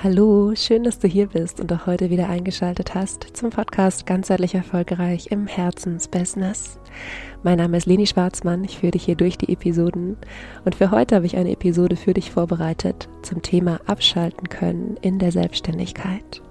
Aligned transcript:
Hallo, 0.00 0.54
schön, 0.54 0.84
dass 0.84 1.00
du 1.00 1.08
hier 1.08 1.26
bist 1.26 1.58
und 1.58 1.72
auch 1.72 1.86
heute 1.86 2.08
wieder 2.08 2.28
eingeschaltet 2.28 2.94
hast 2.94 3.36
zum 3.36 3.50
Podcast 3.50 4.06
Ganzheitlich 4.06 4.54
Erfolgreich 4.54 5.32
im 5.32 5.48
Herzensbusiness. 5.48 6.78
Mein 7.42 7.58
Name 7.58 7.76
ist 7.78 7.86
Leni 7.86 8.06
Schwarzmann, 8.06 8.62
ich 8.62 8.78
führe 8.78 8.92
dich 8.92 9.06
hier 9.06 9.16
durch 9.16 9.38
die 9.38 9.52
Episoden 9.52 10.16
und 10.64 10.76
für 10.76 10.92
heute 10.92 11.16
habe 11.16 11.26
ich 11.26 11.36
eine 11.36 11.50
Episode 11.50 11.96
für 11.96 12.14
dich 12.14 12.30
vorbereitet 12.30 13.08
zum 13.22 13.42
Thema 13.42 13.80
Abschalten 13.86 14.48
können 14.48 14.96
in 15.02 15.18
der 15.18 15.32
Selbstständigkeit. 15.32 16.42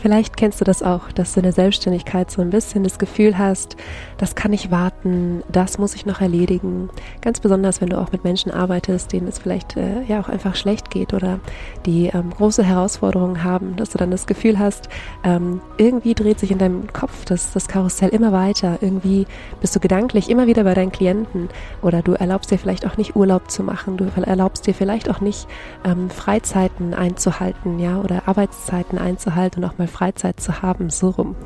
Vielleicht 0.00 0.36
kennst 0.36 0.60
du 0.60 0.64
das 0.64 0.82
auch, 0.82 1.10
dass 1.10 1.34
du 1.34 1.40
in 1.40 1.44
der 1.44 1.52
Selbstständigkeit 1.52 2.30
so 2.30 2.40
ein 2.40 2.50
bisschen 2.50 2.84
das 2.84 3.00
Gefühl 3.00 3.36
hast, 3.36 3.76
das 4.16 4.36
kann 4.36 4.52
ich 4.52 4.70
warten, 4.70 5.42
das 5.50 5.78
muss 5.78 5.94
ich 5.96 6.06
noch 6.06 6.20
erledigen. 6.20 6.88
Ganz 7.20 7.40
besonders, 7.40 7.80
wenn 7.80 7.88
du 7.88 7.98
auch 7.98 8.12
mit 8.12 8.22
Menschen 8.22 8.52
arbeitest, 8.52 9.12
denen 9.12 9.26
es 9.26 9.40
vielleicht 9.40 9.76
äh, 9.76 10.02
ja 10.06 10.20
auch 10.20 10.28
einfach 10.28 10.54
schlecht 10.54 10.90
geht 10.90 11.14
oder 11.14 11.40
die 11.84 12.06
ähm, 12.06 12.30
große 12.30 12.62
Herausforderungen 12.62 13.42
haben, 13.42 13.74
dass 13.74 13.90
du 13.90 13.98
dann 13.98 14.12
das 14.12 14.28
Gefühl 14.28 14.60
hast, 14.60 14.88
ähm, 15.24 15.60
irgendwie 15.78 16.14
dreht 16.14 16.38
sich 16.38 16.52
in 16.52 16.58
deinem 16.58 16.92
Kopf 16.92 17.24
das, 17.24 17.52
das 17.52 17.66
Karussell 17.66 18.10
immer 18.10 18.30
weiter. 18.30 18.78
Irgendwie 18.80 19.26
bist 19.60 19.74
du 19.74 19.80
gedanklich 19.80 20.30
immer 20.30 20.46
wieder 20.46 20.62
bei 20.62 20.74
deinen 20.74 20.92
Klienten 20.92 21.48
oder 21.82 22.02
du 22.02 22.12
erlaubst 22.12 22.52
dir 22.52 22.58
vielleicht 22.58 22.86
auch 22.86 22.96
nicht 22.98 23.16
Urlaub 23.16 23.50
zu 23.50 23.64
machen, 23.64 23.96
du 23.96 24.06
erlaubst 24.24 24.66
dir 24.68 24.74
vielleicht 24.74 25.10
auch 25.10 25.20
nicht 25.20 25.48
ähm, 25.84 26.08
Freizeiten 26.08 26.94
einzuhalten, 26.94 27.80
ja, 27.80 28.00
oder 28.00 28.22
Arbeitszeiten 28.26 28.98
einzuhalten 28.98 29.64
und 29.64 29.70
auch 29.70 29.78
mal 29.78 29.87
Freizeit 29.88 30.40
zu 30.40 30.62
haben, 30.62 30.90
so 30.90 31.10
rum. 31.10 31.36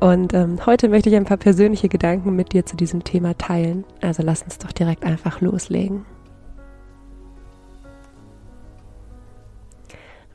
Und 0.00 0.34
ähm, 0.34 0.58
heute 0.66 0.88
möchte 0.88 1.08
ich 1.08 1.16
ein 1.16 1.24
paar 1.24 1.36
persönliche 1.36 1.88
Gedanken 1.88 2.36
mit 2.36 2.52
dir 2.52 2.66
zu 2.66 2.76
diesem 2.76 3.04
Thema 3.04 3.36
teilen. 3.38 3.84
Also 4.00 4.22
lass 4.22 4.42
uns 4.42 4.58
doch 4.58 4.72
direkt 4.72 5.04
einfach 5.04 5.40
loslegen. 5.40 6.04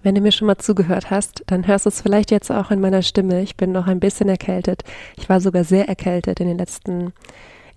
Wenn 0.01 0.15
du 0.15 0.21
mir 0.21 0.31
schon 0.31 0.47
mal 0.47 0.57
zugehört 0.57 1.11
hast, 1.11 1.43
dann 1.47 1.67
hörst 1.67 1.85
du 1.85 1.89
es 1.89 2.01
vielleicht 2.01 2.31
jetzt 2.31 2.51
auch 2.51 2.71
in 2.71 2.79
meiner 2.79 3.01
Stimme. 3.01 3.41
Ich 3.41 3.57
bin 3.57 3.73
noch 3.73 3.85
ein 3.85 3.99
bisschen 3.99 4.29
erkältet. 4.29 4.83
Ich 5.17 5.27
war 5.27 5.41
sogar 5.41 5.65
sehr 5.65 5.89
erkältet 5.89 6.39
in 6.39 6.47
den 6.47 6.57
letzten 6.57 7.11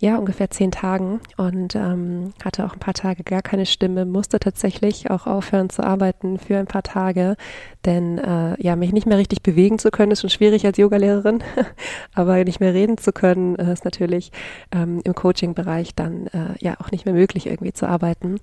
ja, 0.02 0.16
ungefähr 0.16 0.50
zehn 0.50 0.72
Tagen 0.72 1.20
und 1.36 1.76
ähm, 1.76 2.32
hatte 2.44 2.66
auch 2.66 2.72
ein 2.72 2.80
paar 2.80 2.92
Tage 2.92 3.22
gar 3.22 3.40
keine 3.40 3.66
Stimme, 3.66 4.04
musste 4.04 4.40
tatsächlich 4.40 5.12
auch 5.12 5.28
aufhören 5.28 5.70
zu 5.70 5.84
arbeiten 5.84 6.40
für 6.40 6.58
ein 6.58 6.66
paar 6.66 6.82
Tage, 6.82 7.36
denn 7.84 8.18
äh, 8.18 8.60
ja, 8.60 8.74
mich 8.74 8.92
nicht 8.92 9.06
mehr 9.06 9.16
richtig 9.16 9.44
bewegen 9.44 9.78
zu 9.78 9.92
können, 9.92 10.10
ist 10.10 10.22
schon 10.22 10.28
schwierig 10.28 10.66
als 10.66 10.76
Yogalehrerin, 10.76 11.44
aber 12.14 12.42
nicht 12.42 12.58
mehr 12.58 12.74
reden 12.74 12.98
zu 12.98 13.12
können, 13.12 13.54
äh, 13.54 13.72
ist 13.72 13.84
natürlich 13.84 14.32
ähm, 14.72 15.00
im 15.04 15.14
Coaching-Bereich 15.14 15.94
dann 15.94 16.26
äh, 16.26 16.56
ja 16.58 16.80
auch 16.80 16.90
nicht 16.90 17.04
mehr 17.04 17.14
möglich, 17.14 17.46
irgendwie 17.46 17.72
zu 17.72 17.88
arbeiten. 17.88 18.40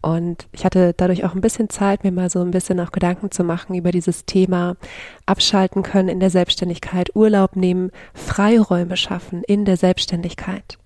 Und 0.00 0.48
ich 0.52 0.64
hatte 0.64 0.94
dadurch 0.96 1.26
auch 1.26 1.34
ein 1.34 1.42
bisschen 1.42 1.68
Zeit, 1.68 2.04
mir 2.04 2.12
mal 2.12 2.30
so 2.30 2.40
ein 2.40 2.52
bisschen 2.52 2.80
auch 2.80 2.90
Gedanken 2.90 3.30
zu 3.30 3.44
machen 3.44 3.74
über 3.74 3.90
dieses 3.90 4.24
Thema 4.24 4.76
abschalten 5.26 5.82
können 5.82 6.08
in 6.08 6.20
der 6.20 6.30
Selbstständigkeit, 6.30 7.14
Urlaub 7.14 7.54
nehmen, 7.54 7.90
Freiräume 8.14 8.96
schaffen 8.96 9.42
in 9.44 9.66
der 9.66 9.76
Selbstständigkeit. 9.76 10.78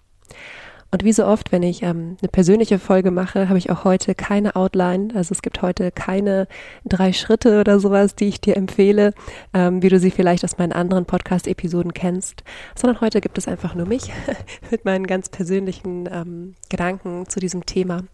Und 0.92 1.04
wie 1.04 1.12
so 1.12 1.26
oft, 1.26 1.50
wenn 1.52 1.62
ich 1.62 1.82
ähm, 1.82 2.16
eine 2.20 2.28
persönliche 2.30 2.78
Folge 2.78 3.10
mache, 3.10 3.48
habe 3.48 3.58
ich 3.58 3.70
auch 3.70 3.84
heute 3.84 4.14
keine 4.14 4.54
Outline. 4.54 5.08
Also 5.14 5.32
es 5.32 5.42
gibt 5.42 5.60
heute 5.60 5.90
keine 5.90 6.46
drei 6.84 7.12
Schritte 7.12 7.60
oder 7.60 7.80
sowas, 7.80 8.14
die 8.14 8.26
ich 8.26 8.40
dir 8.40 8.56
empfehle, 8.56 9.12
ähm, 9.52 9.82
wie 9.82 9.88
du 9.88 9.98
sie 9.98 10.10
vielleicht 10.10 10.44
aus 10.44 10.58
meinen 10.58 10.72
anderen 10.72 11.04
Podcast-Episoden 11.04 11.92
kennst, 11.92 12.44
sondern 12.76 13.00
heute 13.00 13.20
gibt 13.20 13.36
es 13.36 13.48
einfach 13.48 13.74
nur 13.74 13.86
mich 13.86 14.12
mit 14.70 14.84
meinen 14.84 15.06
ganz 15.06 15.28
persönlichen 15.28 16.08
ähm, 16.10 16.54
Gedanken 16.68 17.28
zu 17.28 17.40
diesem 17.40 17.66
Thema. 17.66 18.04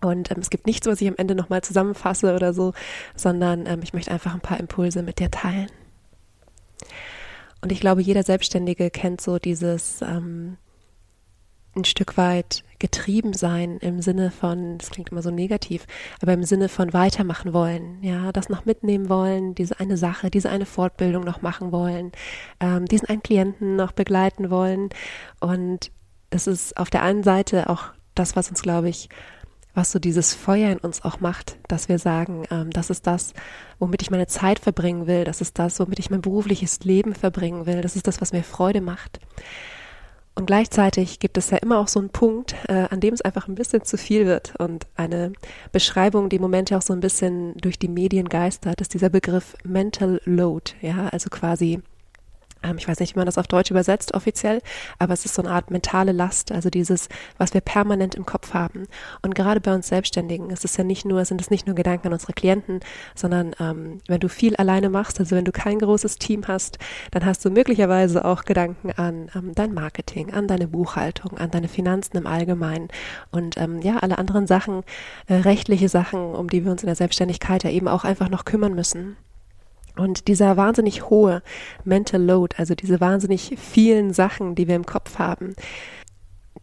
Und 0.00 0.30
ähm, 0.30 0.38
es 0.40 0.50
gibt 0.50 0.66
nichts, 0.66 0.86
was 0.86 1.00
ich 1.00 1.08
am 1.08 1.16
Ende 1.16 1.34
nochmal 1.34 1.62
zusammenfasse 1.62 2.34
oder 2.34 2.54
so, 2.54 2.72
sondern 3.16 3.66
ähm, 3.66 3.80
ich 3.82 3.92
möchte 3.92 4.12
einfach 4.12 4.32
ein 4.32 4.40
paar 4.40 4.60
Impulse 4.60 5.02
mit 5.02 5.18
dir 5.18 5.30
teilen. 5.30 5.68
Und 7.62 7.72
ich 7.72 7.80
glaube, 7.80 8.00
jeder 8.00 8.22
Selbstständige 8.22 8.90
kennt 8.90 9.20
so 9.20 9.38
dieses, 9.38 10.02
ähm, 10.02 10.56
ein 11.76 11.84
Stück 11.84 12.16
weit 12.16 12.62
getrieben 12.78 13.32
sein 13.32 13.78
im 13.78 14.00
Sinne 14.02 14.30
von, 14.30 14.78
das 14.78 14.90
klingt 14.90 15.10
immer 15.10 15.22
so 15.22 15.30
negativ, 15.30 15.86
aber 16.20 16.32
im 16.32 16.44
Sinne 16.44 16.68
von 16.68 16.92
weitermachen 16.92 17.52
wollen, 17.52 17.98
ja, 18.02 18.32
das 18.32 18.48
noch 18.48 18.64
mitnehmen 18.64 19.08
wollen, 19.08 19.54
diese 19.54 19.80
eine 19.80 19.96
Sache, 19.96 20.30
diese 20.30 20.50
eine 20.50 20.66
Fortbildung 20.66 21.24
noch 21.24 21.42
machen 21.42 21.72
wollen, 21.72 22.12
ähm, 22.60 22.86
diesen 22.86 23.08
einen 23.08 23.22
Klienten 23.22 23.76
noch 23.76 23.92
begleiten 23.92 24.50
wollen. 24.50 24.90
Und 25.40 25.90
das 26.30 26.46
ist 26.46 26.76
auf 26.76 26.90
der 26.90 27.02
einen 27.02 27.22
Seite 27.22 27.70
auch 27.70 27.84
das, 28.14 28.36
was 28.36 28.48
uns, 28.48 28.62
glaube 28.62 28.88
ich, 28.88 29.08
was 29.76 29.92
so 29.92 29.98
dieses 29.98 30.34
Feuer 30.34 30.70
in 30.70 30.78
uns 30.78 31.04
auch 31.04 31.20
macht, 31.20 31.58
dass 31.68 31.88
wir 31.88 31.98
sagen, 31.98 32.44
ähm, 32.50 32.70
das 32.70 32.88
ist 32.88 33.06
das, 33.06 33.34
womit 33.78 34.00
ich 34.00 34.10
meine 34.10 34.26
Zeit 34.26 34.58
verbringen 34.58 35.06
will, 35.06 35.24
das 35.24 35.42
ist 35.42 35.58
das, 35.58 35.78
womit 35.78 35.98
ich 35.98 36.08
mein 36.10 36.22
berufliches 36.22 36.80
Leben 36.80 37.14
verbringen 37.14 37.66
will, 37.66 37.82
das 37.82 37.94
ist 37.94 38.06
das, 38.06 38.20
was 38.22 38.32
mir 38.32 38.42
Freude 38.42 38.80
macht. 38.80 39.20
Und 40.36 40.44
gleichzeitig 40.44 41.18
gibt 41.18 41.38
es 41.38 41.48
ja 41.48 41.56
immer 41.56 41.78
auch 41.78 41.88
so 41.88 41.98
einen 41.98 42.10
Punkt, 42.10 42.54
äh, 42.68 42.86
an 42.90 43.00
dem 43.00 43.14
es 43.14 43.22
einfach 43.22 43.48
ein 43.48 43.54
bisschen 43.54 43.84
zu 43.84 43.96
viel 43.96 44.26
wird. 44.26 44.54
Und 44.58 44.86
eine 44.94 45.32
Beschreibung, 45.72 46.28
die 46.28 46.36
im 46.36 46.42
Moment 46.42 46.68
ja 46.68 46.76
auch 46.76 46.82
so 46.82 46.92
ein 46.92 47.00
bisschen 47.00 47.56
durch 47.56 47.78
die 47.78 47.88
Medien 47.88 48.28
geistert, 48.28 48.82
ist 48.82 48.92
dieser 48.92 49.08
Begriff 49.08 49.56
Mental 49.64 50.20
Load. 50.26 50.72
Ja, 50.82 51.08
also 51.08 51.30
quasi 51.30 51.80
ähm, 52.66 52.76
ich 52.78 52.88
weiß 52.88 53.00
nicht, 53.00 53.14
wie 53.14 53.18
man 53.18 53.26
das 53.26 53.38
auf 53.38 53.46
Deutsch 53.46 53.70
übersetzt 53.70 54.14
offiziell, 54.14 54.60
aber 54.98 55.14
es 55.14 55.24
ist 55.24 55.34
so 55.34 55.42
eine 55.42 55.50
Art 55.50 55.70
mentale 55.70 56.12
Last, 56.12 56.52
also 56.52 56.70
dieses, 56.70 57.08
was 57.38 57.54
wir 57.54 57.60
permanent 57.60 58.14
im 58.14 58.26
Kopf 58.26 58.54
haben. 58.54 58.86
Und 59.22 59.34
gerade 59.34 59.60
bei 59.60 59.74
uns 59.74 59.88
Selbstständigen 59.88 60.50
ist 60.50 60.64
es 60.64 60.76
ja 60.76 60.84
nicht 60.84 61.04
nur, 61.04 61.24
sind 61.24 61.40
es 61.40 61.50
nicht 61.50 61.66
nur 61.66 61.76
Gedanken 61.76 62.08
an 62.08 62.12
unsere 62.12 62.32
Klienten, 62.32 62.80
sondern 63.14 63.54
ähm, 63.60 64.00
wenn 64.06 64.20
du 64.20 64.28
viel 64.28 64.56
alleine 64.56 64.90
machst, 64.90 65.20
also 65.20 65.36
wenn 65.36 65.44
du 65.44 65.52
kein 65.52 65.78
großes 65.78 66.18
Team 66.18 66.46
hast, 66.48 66.78
dann 67.10 67.24
hast 67.24 67.44
du 67.44 67.50
möglicherweise 67.50 68.24
auch 68.24 68.44
Gedanken 68.44 68.90
an 68.92 69.30
ähm, 69.34 69.52
dein 69.54 69.74
Marketing, 69.74 70.32
an 70.32 70.48
deine 70.48 70.68
Buchhaltung, 70.68 71.38
an 71.38 71.50
deine 71.50 71.68
Finanzen 71.68 72.16
im 72.16 72.26
Allgemeinen 72.26 72.88
und 73.30 73.56
ähm, 73.56 73.80
ja, 73.80 73.98
alle 73.98 74.18
anderen 74.18 74.46
Sachen, 74.46 74.82
äh, 75.26 75.34
rechtliche 75.34 75.88
Sachen, 75.88 76.34
um 76.34 76.48
die 76.48 76.64
wir 76.64 76.72
uns 76.72 76.82
in 76.82 76.86
der 76.86 76.96
Selbstständigkeit 76.96 77.64
ja 77.64 77.70
eben 77.70 77.88
auch 77.88 78.04
einfach 78.04 78.28
noch 78.28 78.44
kümmern 78.44 78.74
müssen. 78.74 79.16
Und 79.96 80.28
dieser 80.28 80.56
wahnsinnig 80.56 81.08
hohe 81.10 81.42
Mental 81.84 82.22
Load, 82.22 82.56
also 82.58 82.74
diese 82.74 83.00
wahnsinnig 83.00 83.54
vielen 83.58 84.12
Sachen, 84.12 84.54
die 84.54 84.68
wir 84.68 84.76
im 84.76 84.86
Kopf 84.86 85.18
haben, 85.18 85.54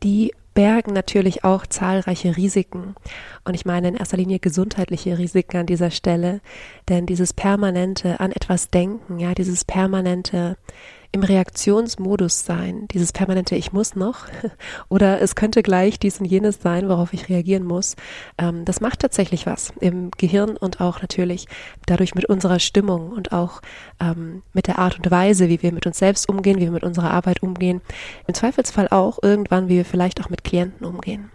die 0.03 0.33
bergen 0.53 0.93
natürlich 0.93 1.43
auch 1.43 1.65
zahlreiche 1.65 2.37
Risiken. 2.37 2.95
Und 3.43 3.55
ich 3.55 3.65
meine 3.65 3.87
in 3.87 3.95
erster 3.95 4.17
Linie 4.17 4.39
gesundheitliche 4.39 5.17
Risiken 5.17 5.57
an 5.57 5.65
dieser 5.65 5.91
Stelle, 5.91 6.41
denn 6.89 7.05
dieses 7.05 7.33
permanente 7.33 8.19
an 8.19 8.31
etwas 8.31 8.69
denken, 8.69 9.19
ja, 9.19 9.33
dieses 9.33 9.65
permanente 9.65 10.57
im 11.13 11.21
Reaktionsmodus 11.21 12.43
sein, 12.43 12.87
dieses 12.91 13.13
permanente 13.13 13.55
Ich 13.55 13.71
muss 13.71 13.95
noch 13.95 14.25
oder 14.89 15.21
es 15.21 15.35
könnte 15.35 15.61
gleich 15.61 15.99
dies 15.99 16.19
und 16.19 16.25
jenes 16.25 16.59
sein, 16.61 16.89
worauf 16.89 17.13
ich 17.13 17.29
reagieren 17.29 17.63
muss. 17.63 17.95
Ähm, 18.39 18.65
das 18.65 18.81
macht 18.81 18.99
tatsächlich 18.99 19.45
was 19.45 19.71
im 19.79 20.09
Gehirn 20.17 20.57
und 20.57 20.81
auch 20.81 21.01
natürlich 21.01 21.47
dadurch 21.85 22.15
mit 22.15 22.25
unserer 22.25 22.59
Stimmung 22.59 23.11
und 23.11 23.31
auch 23.31 23.61
ähm, 24.01 24.41
mit 24.53 24.65
der 24.65 24.79
Art 24.79 24.97
und 24.97 25.09
Weise, 25.11 25.49
wie 25.49 25.61
wir 25.61 25.71
mit 25.71 25.85
uns 25.85 25.99
selbst 25.99 26.27
umgehen, 26.27 26.57
wie 26.57 26.63
wir 26.63 26.71
mit 26.71 26.83
unserer 26.83 27.11
Arbeit 27.11 27.43
umgehen. 27.43 27.81
Im 28.27 28.33
Zweifelsfall 28.33 28.87
auch 28.87 29.19
irgendwann, 29.21 29.69
wie 29.69 29.75
wir 29.75 29.85
vielleicht 29.85 30.19
auch 30.19 30.29
mit 30.29 30.43
Klienten 30.43 30.85
umgehen. 30.85 31.29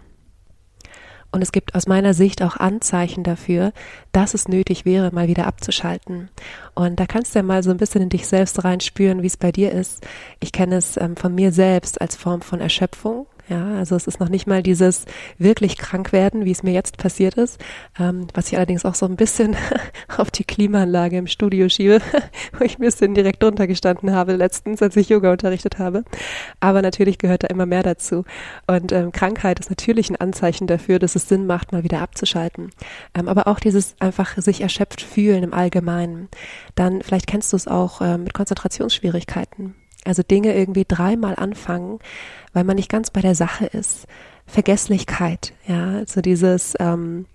Und 1.31 1.41
es 1.41 1.51
gibt 1.51 1.75
aus 1.75 1.87
meiner 1.87 2.13
Sicht 2.13 2.41
auch 2.41 2.57
Anzeichen 2.57 3.23
dafür, 3.23 3.71
dass 4.11 4.33
es 4.33 4.47
nötig 4.47 4.85
wäre, 4.85 5.11
mal 5.13 5.27
wieder 5.27 5.45
abzuschalten. 5.45 6.29
Und 6.73 6.99
da 6.99 7.05
kannst 7.05 7.35
du 7.35 7.39
ja 7.39 7.43
mal 7.43 7.61
so 7.61 7.69
ein 7.69 7.77
bisschen 7.77 8.01
in 8.01 8.09
dich 8.09 8.27
selbst 8.27 8.63
reinspüren, 8.63 9.21
wie 9.21 9.27
es 9.27 9.37
bei 9.37 9.51
dir 9.51 9.71
ist. 9.71 10.05
Ich 10.39 10.51
kenne 10.51 10.77
es 10.77 10.97
ähm, 10.97 11.15
von 11.15 11.35
mir 11.35 11.51
selbst 11.51 12.01
als 12.01 12.15
Form 12.15 12.41
von 12.41 12.61
Erschöpfung, 12.61 13.27
ja, 13.49 13.75
also 13.77 13.95
es 13.95 14.05
ist 14.05 14.19
noch 14.19 14.29
nicht 14.29 14.45
mal 14.45 14.61
dieses 14.61 15.05
wirklich 15.39 15.77
krank 15.77 16.13
werden, 16.13 16.45
wie 16.45 16.51
es 16.51 16.61
mir 16.61 16.71
jetzt 16.71 16.97
passiert 16.97 17.33
ist, 17.35 17.59
ähm, 17.99 18.27
was 18.33 18.47
ich 18.47 18.57
allerdings 18.57 18.85
auch 18.85 18.93
so 18.93 19.07
ein 19.07 19.15
bisschen 19.15 19.55
auf 20.17 20.29
die 20.29 20.43
Klimaanlage 20.43 21.17
im 21.17 21.25
Studio 21.25 21.67
schiebe, 21.67 21.99
wo 22.57 22.63
ich 22.63 22.77
ein 22.77 22.81
bisschen 22.81 23.15
direkt 23.15 23.41
drunter 23.41 23.65
gestanden 23.65 24.13
habe 24.13 24.35
letztens, 24.35 24.81
als 24.83 24.95
ich 24.95 25.09
Yoga 25.09 25.31
unterrichtet 25.31 25.79
habe. 25.79 26.03
Aber 26.59 26.83
natürlich 26.83 27.17
gehört 27.17 27.43
da 27.43 27.47
immer 27.47 27.65
mehr 27.65 27.83
dazu. 27.83 28.23
Und 28.67 28.91
ähm, 28.91 29.11
Krankheit 29.11 29.59
ist 29.59 29.71
natürlich 29.71 30.11
ein 30.11 30.15
Anzeichen 30.15 30.67
dafür, 30.67 30.99
dass 30.99 31.15
es 31.15 31.27
Sinn 31.27 31.47
macht, 31.47 31.71
mal 31.71 31.83
wieder 31.83 32.01
abzuschalten. 32.01 32.69
Ähm, 33.15 33.27
aber 33.27 33.47
auch 33.47 33.59
dieses 33.59 33.95
einfach 33.99 34.37
sich 34.37 34.61
erschöpft 34.61 35.01
fühlen 35.01 35.43
im 35.43 35.53
Allgemeinen. 35.55 36.29
Dann 36.75 37.01
vielleicht 37.01 37.25
kennst 37.25 37.51
du 37.51 37.57
es 37.57 37.67
auch 37.67 38.01
äh, 38.01 38.17
mit 38.19 38.33
Konzentrationsschwierigkeiten. 38.35 39.73
Also 40.05 40.23
Dinge 40.23 40.55
irgendwie 40.55 40.85
dreimal 40.87 41.35
anfangen, 41.35 41.99
weil 42.53 42.63
man 42.63 42.75
nicht 42.75 42.89
ganz 42.89 43.09
bei 43.09 43.21
der 43.21 43.35
Sache 43.35 43.65
ist. 43.65 44.07
Vergesslichkeit, 44.45 45.53
ja, 45.67 45.97
also 45.97 46.21
dieses, 46.21 46.73
ähm, 46.79 47.27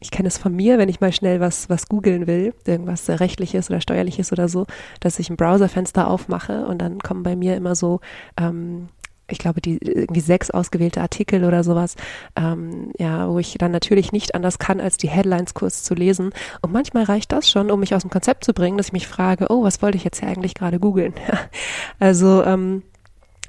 ich 0.00 0.10
kenne 0.10 0.28
es 0.28 0.38
von 0.38 0.54
mir, 0.54 0.78
wenn 0.78 0.88
ich 0.88 1.00
mal 1.00 1.12
schnell 1.12 1.40
was, 1.40 1.68
was 1.68 1.88
googeln 1.88 2.26
will, 2.26 2.54
irgendwas 2.66 3.08
rechtliches 3.08 3.70
oder 3.70 3.80
steuerliches 3.80 4.32
oder 4.32 4.48
so, 4.48 4.66
dass 5.00 5.18
ich 5.18 5.30
ein 5.30 5.36
Browserfenster 5.36 6.08
aufmache 6.08 6.66
und 6.66 6.78
dann 6.78 7.00
kommen 7.00 7.22
bei 7.22 7.36
mir 7.36 7.56
immer 7.56 7.74
so 7.74 8.00
ähm, 8.38 8.88
ich 9.30 9.38
glaube, 9.38 9.60
die 9.60 9.78
irgendwie 9.78 10.20
sechs 10.20 10.50
ausgewählte 10.50 11.00
Artikel 11.00 11.44
oder 11.44 11.64
sowas, 11.64 11.96
ähm, 12.36 12.92
ja, 12.98 13.28
wo 13.28 13.38
ich 13.38 13.56
dann 13.58 13.70
natürlich 13.70 14.12
nicht 14.12 14.34
anders 14.34 14.58
kann, 14.58 14.80
als 14.80 14.96
die 14.96 15.08
Headlines 15.08 15.54
kurz 15.54 15.82
zu 15.82 15.94
lesen. 15.94 16.30
Und 16.62 16.72
manchmal 16.72 17.04
reicht 17.04 17.32
das 17.32 17.48
schon, 17.48 17.70
um 17.70 17.80
mich 17.80 17.94
aus 17.94 18.02
dem 18.02 18.10
Konzept 18.10 18.44
zu 18.44 18.52
bringen, 18.52 18.76
dass 18.76 18.88
ich 18.88 18.92
mich 18.92 19.08
frage, 19.08 19.46
oh, 19.50 19.62
was 19.62 19.82
wollte 19.82 19.96
ich 19.96 20.04
jetzt 20.04 20.20
hier 20.20 20.28
eigentlich 20.28 20.54
gerade 20.54 20.78
googeln? 20.78 21.14
also 21.98 22.42
ähm, 22.44 22.82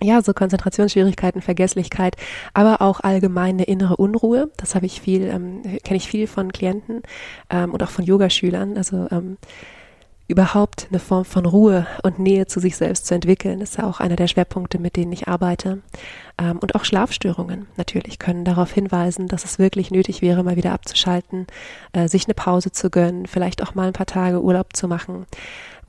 ja, 0.01 0.21
so 0.21 0.33
Konzentrationsschwierigkeiten, 0.33 1.41
Vergesslichkeit, 1.41 2.15
aber 2.53 2.81
auch 2.81 3.01
allgemeine 3.01 3.63
innere 3.63 3.97
Unruhe. 3.97 4.49
Das 4.57 4.75
habe 4.75 4.85
ich 4.85 5.01
viel, 5.01 5.23
ähm, 5.23 5.61
kenne 5.83 5.97
ich 5.97 6.07
viel 6.07 6.27
von 6.27 6.51
Klienten 6.51 7.03
ähm, 7.49 7.71
und 7.71 7.83
auch 7.83 7.89
von 7.89 8.05
Yogaschülern. 8.05 8.77
Also 8.77 9.07
ähm, 9.11 9.37
überhaupt 10.31 10.87
eine 10.89 10.99
Form 10.99 11.25
von 11.25 11.45
Ruhe 11.45 11.85
und 12.03 12.17
Nähe 12.17 12.47
zu 12.47 12.61
sich 12.61 12.77
selbst 12.77 13.05
zu 13.05 13.13
entwickeln, 13.13 13.59
ist 13.59 13.77
ja 13.77 13.83
auch 13.83 13.99
einer 13.99 14.15
der 14.15 14.27
Schwerpunkte, 14.27 14.79
mit 14.79 14.95
denen 14.95 15.11
ich 15.11 15.27
arbeite. 15.27 15.81
Ähm, 16.37 16.57
und 16.59 16.73
auch 16.73 16.85
Schlafstörungen 16.85 17.67
natürlich 17.75 18.17
können 18.17 18.45
darauf 18.45 18.71
hinweisen, 18.71 19.27
dass 19.27 19.43
es 19.43 19.59
wirklich 19.59 19.91
nötig 19.91 20.21
wäre, 20.21 20.43
mal 20.43 20.55
wieder 20.55 20.71
abzuschalten, 20.71 21.47
äh, 21.91 22.07
sich 22.07 22.25
eine 22.25 22.33
Pause 22.33 22.71
zu 22.71 22.89
gönnen, 22.89 23.25
vielleicht 23.25 23.61
auch 23.61 23.75
mal 23.75 23.87
ein 23.87 23.93
paar 23.93 24.05
Tage 24.05 24.41
Urlaub 24.41 24.75
zu 24.75 24.87
machen. 24.87 25.25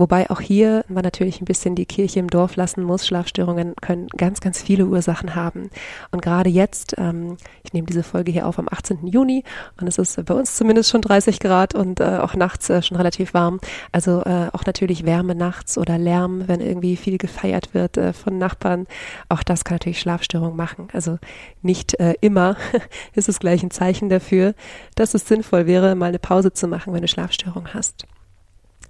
Wobei 0.03 0.29
auch 0.31 0.41
hier 0.41 0.85
man 0.89 1.05
natürlich 1.05 1.41
ein 1.41 1.45
bisschen 1.45 1.77
die 1.77 1.87
Kirche 1.87 2.19
im 2.19 2.27
Dorf 2.27 2.57
lassen 2.57 2.83
muss. 2.83 3.07
Schlafstörungen 3.07 3.77
können 3.81 4.09
ganz, 4.09 4.41
ganz 4.41 4.61
viele 4.61 4.87
Ursachen 4.87 5.37
haben. 5.37 5.71
Und 6.11 6.23
gerade 6.23 6.51
jetzt, 6.51 6.97
ähm, 6.99 7.37
ich 7.63 7.73
nehme 7.73 7.87
diese 7.87 8.03
Folge 8.03 8.33
hier 8.33 8.49
auf 8.49 8.59
am 8.59 8.67
18. 8.69 9.07
Juni 9.07 9.45
und 9.81 9.87
es 9.87 9.99
ist 9.99 10.25
bei 10.25 10.35
uns 10.35 10.57
zumindest 10.57 10.91
schon 10.91 11.03
30 11.03 11.39
Grad 11.39 11.77
und 11.77 12.01
äh, 12.01 12.19
auch 12.19 12.35
nachts 12.35 12.69
äh, 12.69 12.83
schon 12.83 12.97
relativ 12.97 13.33
warm. 13.33 13.61
Also 13.93 14.25
äh, 14.25 14.49
auch 14.53 14.67
natürlich 14.67 15.07
Wärme 15.07 15.37
nachts 15.37 15.79
oder 15.79 15.99
Lärm, 15.99 16.49
wenn 16.49 16.61
irgendwie 16.61 16.97
viel 16.97 17.17
gefeiert 17.17 17.73
wird 17.73 17.97
äh, 17.97 18.13
von 18.13 18.39
Nachbarn. 18.39 18.89
Auch 19.29 19.45
das 19.45 19.63
kann 19.63 19.77
natürlich 19.77 20.01
Schlafstörungen 20.01 20.57
machen. 20.57 20.89
Also 20.93 21.21
nicht 21.63 22.01
äh, 22.01 22.15
immer 22.21 22.57
ist 23.15 23.29
es 23.29 23.39
gleich 23.39 23.63
ein 23.63 23.71
Zeichen 23.71 24.09
dafür, 24.09 24.55
dass 24.97 25.15
es 25.15 25.29
sinnvoll 25.29 25.67
wäre, 25.69 25.95
mal 25.95 26.07
eine 26.07 26.19
Pause 26.19 26.53
zu 26.53 26.67
machen, 26.67 26.93
wenn 26.93 27.03
du 27.03 27.09
Schlafstörungen 27.09 27.73
hast. 27.73 28.05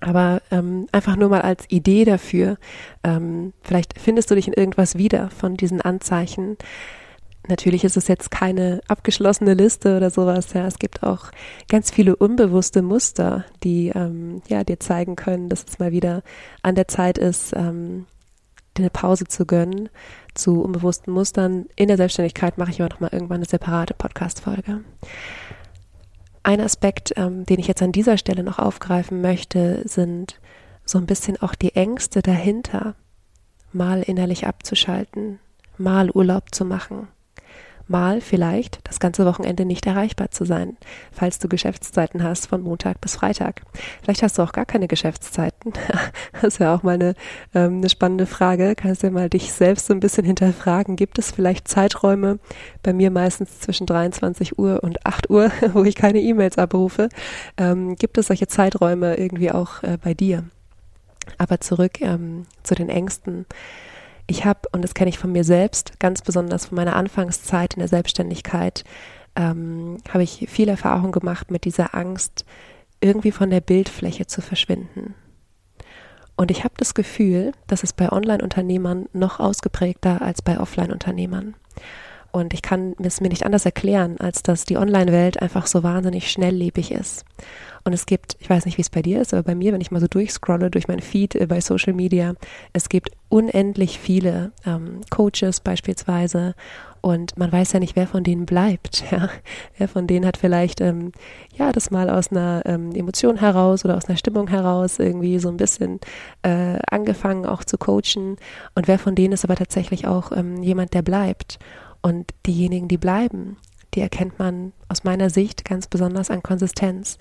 Aber 0.03 0.43
ähm, 0.51 0.89
einfach 0.91 1.17
nur 1.17 1.29
mal 1.29 1.43
als 1.43 1.65
Idee 1.69 2.05
dafür, 2.05 2.59
ähm, 3.05 3.53
vielleicht 3.63 3.99
findest 3.99 4.31
du 4.31 4.35
dich 4.35 4.49
in 4.49 4.53
irgendwas 4.53 4.99
wieder 4.99 5.31
von 5.31 5.57
diesen 5.57 5.81
Anzeichen. 5.81 6.57
Natürlich 7.49 7.85
ist 7.85 7.97
es 7.97 8.09
jetzt 8.09 8.31
keine 8.31 8.81
abgeschlossene 8.89 9.55
Liste 9.55 9.97
oder 9.97 10.11
sowas. 10.11 10.53
Ja, 10.55 10.67
es 10.67 10.79
gibt 10.81 11.05
auch 11.05 11.31
ganz 11.69 11.93
viele 11.93 12.17
unbewusste 12.17 12.83
Muster, 12.83 13.45
die 13.63 13.93
ähm, 13.95 14.43
ja 14.49 14.65
dir 14.65 14.81
zeigen 14.81 15.15
können, 15.15 15.49
dass 15.49 15.65
es 15.69 15.79
mal 15.79 15.93
wieder 15.93 16.23
an 16.63 16.75
der 16.75 16.89
Zeit 16.89 17.17
ist, 17.17 17.53
ähm, 17.57 18.07
dir 18.77 18.83
eine 18.83 18.91
Pause 18.91 19.27
zu 19.27 19.47
gönnen 19.47 19.89
zu 20.35 20.63
unbewussten 20.63 21.13
Mustern. 21.13 21.67
In 21.77 21.89
der 21.89 21.97
Selbstständigkeit 21.97 22.59
mache 22.59 22.71
ich 22.71 22.81
aber 22.81 22.93
noch 22.93 23.01
mal 23.01 23.11
irgendwann 23.13 23.37
eine 23.37 23.47
separate 23.47 23.95
Podcast-Folge. 23.95 24.81
Ein 26.43 26.61
Aspekt, 26.61 27.13
ähm, 27.17 27.45
den 27.47 27.61
ich 27.61 27.69
jetzt 27.69 27.83
an 27.83 27.93
dieser 27.93 28.19
Stelle 28.19 28.43
noch 28.43 28.59
aufgreifen 28.59 29.21
möchte, 29.21 29.83
sind 29.87 30.41
so 30.85 30.99
ein 30.99 31.07
bisschen 31.07 31.41
auch 31.41 31.55
die 31.55 31.75
Ängste 31.77 32.23
dahinter, 32.23 32.97
mal 33.73 34.03
innerlich 34.03 34.47
abzuschalten, 34.47 35.39
mal 35.79 36.11
Urlaub 36.11 36.55
zu 36.55 36.65
machen, 36.65 37.09
mal 37.89 38.21
vielleicht 38.21 38.81
das 38.85 39.01
ganze 39.01 39.25
Wochenende 39.27 39.65
nicht 39.65 39.87
erreichbar 39.87 40.31
zu 40.31 40.45
sein, 40.45 40.77
falls 41.11 41.39
du 41.39 41.49
Geschäftszeiten 41.49 42.23
hast 42.23 42.47
von 42.47 42.63
Montag 42.63 43.01
bis 43.01 43.17
Freitag. 43.17 43.63
Vielleicht 44.03 44.23
hast 44.23 44.39
du 44.39 44.43
auch 44.43 44.53
gar 44.53 44.67
keine 44.67 44.89
Geschäftszeiten. 44.89 45.73
Das 46.33 46.55
ist 46.55 46.59
ja 46.59 46.75
auch 46.75 46.83
mal 46.83 46.95
eine, 46.95 47.15
ähm, 47.55 47.79
eine 47.79 47.89
spannende 47.89 48.27
Frage. 48.27 48.75
Kannst 48.75 49.03
du 49.03 49.07
ja 49.07 49.13
mal 49.13 49.29
dich 49.29 49.53
selbst 49.53 49.87
so 49.87 49.95
ein 49.95 50.01
bisschen 50.01 50.25
hinterfragen. 50.25 50.97
Gibt 50.97 51.19
es 51.19 51.31
vielleicht 51.31 51.69
Zeiträume, 51.69 52.39
bei 52.83 52.93
mir 52.93 53.11
meistens 53.11 53.61
zwischen 53.61 53.87
23 53.87 54.59
Uhr 54.59 54.83
und 54.83 55.07
8 55.07 55.31
Uhr, 55.31 55.53
wo 55.73 55.85
ich 55.85 55.95
keine 55.95 56.21
E-Mails 56.21 56.59
abrufe? 56.59 57.09
Ähm, 57.57 57.97
gibt 57.97 58.19
es 58.19 58.27
solche 58.27 58.49
Zeiträume 58.49 59.17
irgendwie 59.17 59.53
auch 59.53 59.83
äh, 59.83 59.99
bei 60.03 60.15
dir? 60.15 60.45
Aber 61.39 61.61
zurück 61.61 62.01
ähm, 62.01 62.47
zu 62.63 62.75
den 62.75 62.89
Ängsten. 62.89 63.47
Ich 64.27 64.45
habe, 64.45 64.61
und 64.73 64.83
das 64.83 64.95
kenne 64.95 65.11
ich 65.11 65.19
von 65.19 65.33
mir 65.33 65.45
selbst, 65.45 65.99
ganz 65.99 66.23
besonders 66.23 66.67
von 66.67 66.77
meiner 66.77 66.97
Anfangszeit 66.97 67.75
in 67.75 67.81
der 67.81 67.89
Selbstständigkeit, 67.89 68.85
ähm, 69.37 69.99
habe 70.09 70.23
ich 70.23 70.47
viel 70.49 70.69
Erfahrung 70.69 71.13
gemacht 71.13 71.51
mit 71.51 71.65
dieser 71.65 71.95
Angst, 71.95 72.45
irgendwie 73.01 73.33
von 73.33 73.51
der 73.51 73.61
Bildfläche 73.61 74.27
zu 74.27 74.41
verschwinden. 74.41 75.15
Und 76.37 76.51
ich 76.51 76.65
habe 76.65 76.75
das 76.77 76.95
Gefühl, 76.95 77.53
dass 77.67 77.83
es 77.83 77.93
bei 77.93 78.11
Online-Unternehmern 78.11 79.07
noch 79.13 79.41
ausgeprägter 79.41 80.23
als 80.23 80.43
bei 80.43 80.59
Offline-Unternehmern. 80.59 81.55
Und 82.33 82.55
ich 82.55 82.63
kann 82.63 82.95
es 83.03 83.21
mir 83.21 83.29
nicht 83.29 83.45
anders 83.45 83.67
erklären, 83.67 84.17
als 84.19 84.43
dass 84.43 84.65
die 84.65 84.79
Online-Welt 84.79 85.41
einfach 85.43 85.67
so 85.67 85.83
wahnsinnig 85.83 86.31
schnelllebig 86.31 86.91
ist. 86.91 87.27
Und 87.85 87.93
es 87.93 88.07
gibt, 88.07 88.37
ich 88.41 88.49
weiß 88.49 88.65
nicht, 88.65 88.79
wie 88.79 88.83
es 88.83 88.91
bei 88.91 89.03
dir 89.03 89.21
ist, 89.21 89.35
aber 89.35 89.43
bei 89.43 89.55
mir, 89.55 89.73
wenn 89.73 89.81
ich 89.81 89.91
mal 89.91 90.01
so 90.01 90.07
durchscrolle 90.07 90.71
durch 90.71 90.89
mein 90.89 91.01
Feed 91.01 91.35
äh, 91.35 91.47
bei 91.47 91.61
Social 91.61 91.93
Media, 91.93 92.35
es 92.73 92.89
gibt 92.89 93.11
unendlich 93.29 93.99
viele 93.99 94.53
ähm, 94.65 95.01
Coaches 95.11 95.61
beispielsweise 95.61 96.55
und 97.03 97.37
man 97.37 97.51
weiß 97.51 97.73
ja 97.73 97.81
nicht, 97.81 97.97
wer 97.97 98.07
von 98.07 98.25
denen 98.25 98.47
bleibt. 98.47 99.05
Ja? 99.13 99.29
Wer 99.77 99.89
von 99.89 100.07
denen 100.07 100.25
hat 100.25 100.39
vielleicht 100.39 100.81
ähm, 100.81 101.13
ja 101.55 101.73
das 101.73 101.91
mal 101.91 102.09
aus 102.09 102.31
einer 102.31 102.63
ähm, 102.65 102.93
Emotion 102.93 103.37
heraus 103.37 103.85
oder 103.85 103.97
aus 103.97 104.07
einer 104.07 104.17
Stimmung 104.17 104.49
heraus 104.49 104.99
irgendwie 104.99 105.39
so 105.39 105.49
ein 105.51 105.59
bisschen 105.59 106.01
äh, 106.43 106.79
angefangen 106.91 107.45
auch 107.45 107.65
zu 107.65 107.77
coachen 107.77 108.37
und 108.75 108.89
wer 108.89 108.99
von 108.99 109.15
denen 109.15 109.35
ist 109.35 109.45
aber 109.45 109.57
tatsächlich 109.57 110.07
auch 110.07 110.33
ähm, 110.33 110.63
jemand, 110.63 110.95
der 110.95 111.03
bleibt. 111.03 111.59
Und 112.03 112.33
diejenigen, 112.47 112.89
die 112.89 112.99
bleiben, 112.99 113.57
die 113.95 114.01
erkennt 114.01 114.39
man 114.39 114.73
aus 114.89 115.05
meiner 115.05 115.31
Sicht 115.31 115.65
ganz 115.65 115.87
besonders 115.87 116.31
an 116.31 116.43
Konsistenz 116.43 117.19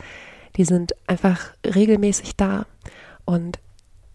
die 0.57 0.66
sind 0.66 0.94
einfach 1.07 1.39
regelmäßig 1.66 2.36
da. 2.36 2.66
Und 3.25 3.60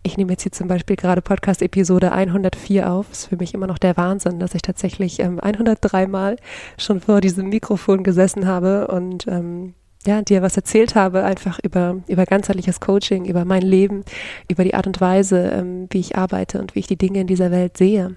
ich 0.02 0.16
nehme 0.16 0.32
jetzt 0.32 0.42
hier 0.42 0.52
zum 0.52 0.68
Beispiel 0.68 0.96
gerade 0.96 1.22
Podcast-Episode 1.22 2.12
104 2.12 2.90
auf. 2.90 3.10
Ist 3.10 3.26
für 3.26 3.36
mich 3.36 3.54
immer 3.54 3.66
noch 3.66 3.78
der 3.78 3.96
Wahnsinn, 3.96 4.38
dass 4.38 4.54
ich 4.54 4.62
tatsächlich 4.62 5.20
ähm, 5.20 5.40
103 5.40 6.06
Mal 6.06 6.36
schon 6.78 7.00
vor 7.00 7.20
diesem 7.20 7.48
Mikrofon 7.48 8.04
gesessen 8.04 8.46
habe 8.46 8.88
und 8.88 9.26
ähm, 9.26 9.74
ja, 10.06 10.22
dir 10.22 10.40
was 10.40 10.56
erzählt 10.56 10.94
habe, 10.94 11.24
einfach 11.24 11.58
über, 11.64 11.96
über 12.06 12.26
ganzheitliches 12.26 12.78
Coaching, 12.78 13.24
über 13.24 13.44
mein 13.44 13.62
Leben, 13.62 14.04
über 14.48 14.62
die 14.62 14.74
Art 14.74 14.86
und 14.86 15.00
Weise, 15.00 15.50
ähm, 15.52 15.88
wie 15.90 15.98
ich 15.98 16.16
arbeite 16.16 16.60
und 16.60 16.76
wie 16.76 16.80
ich 16.80 16.86
die 16.86 16.96
Dinge 16.96 17.22
in 17.22 17.26
dieser 17.26 17.50
Welt 17.50 17.76
sehe. 17.76 18.16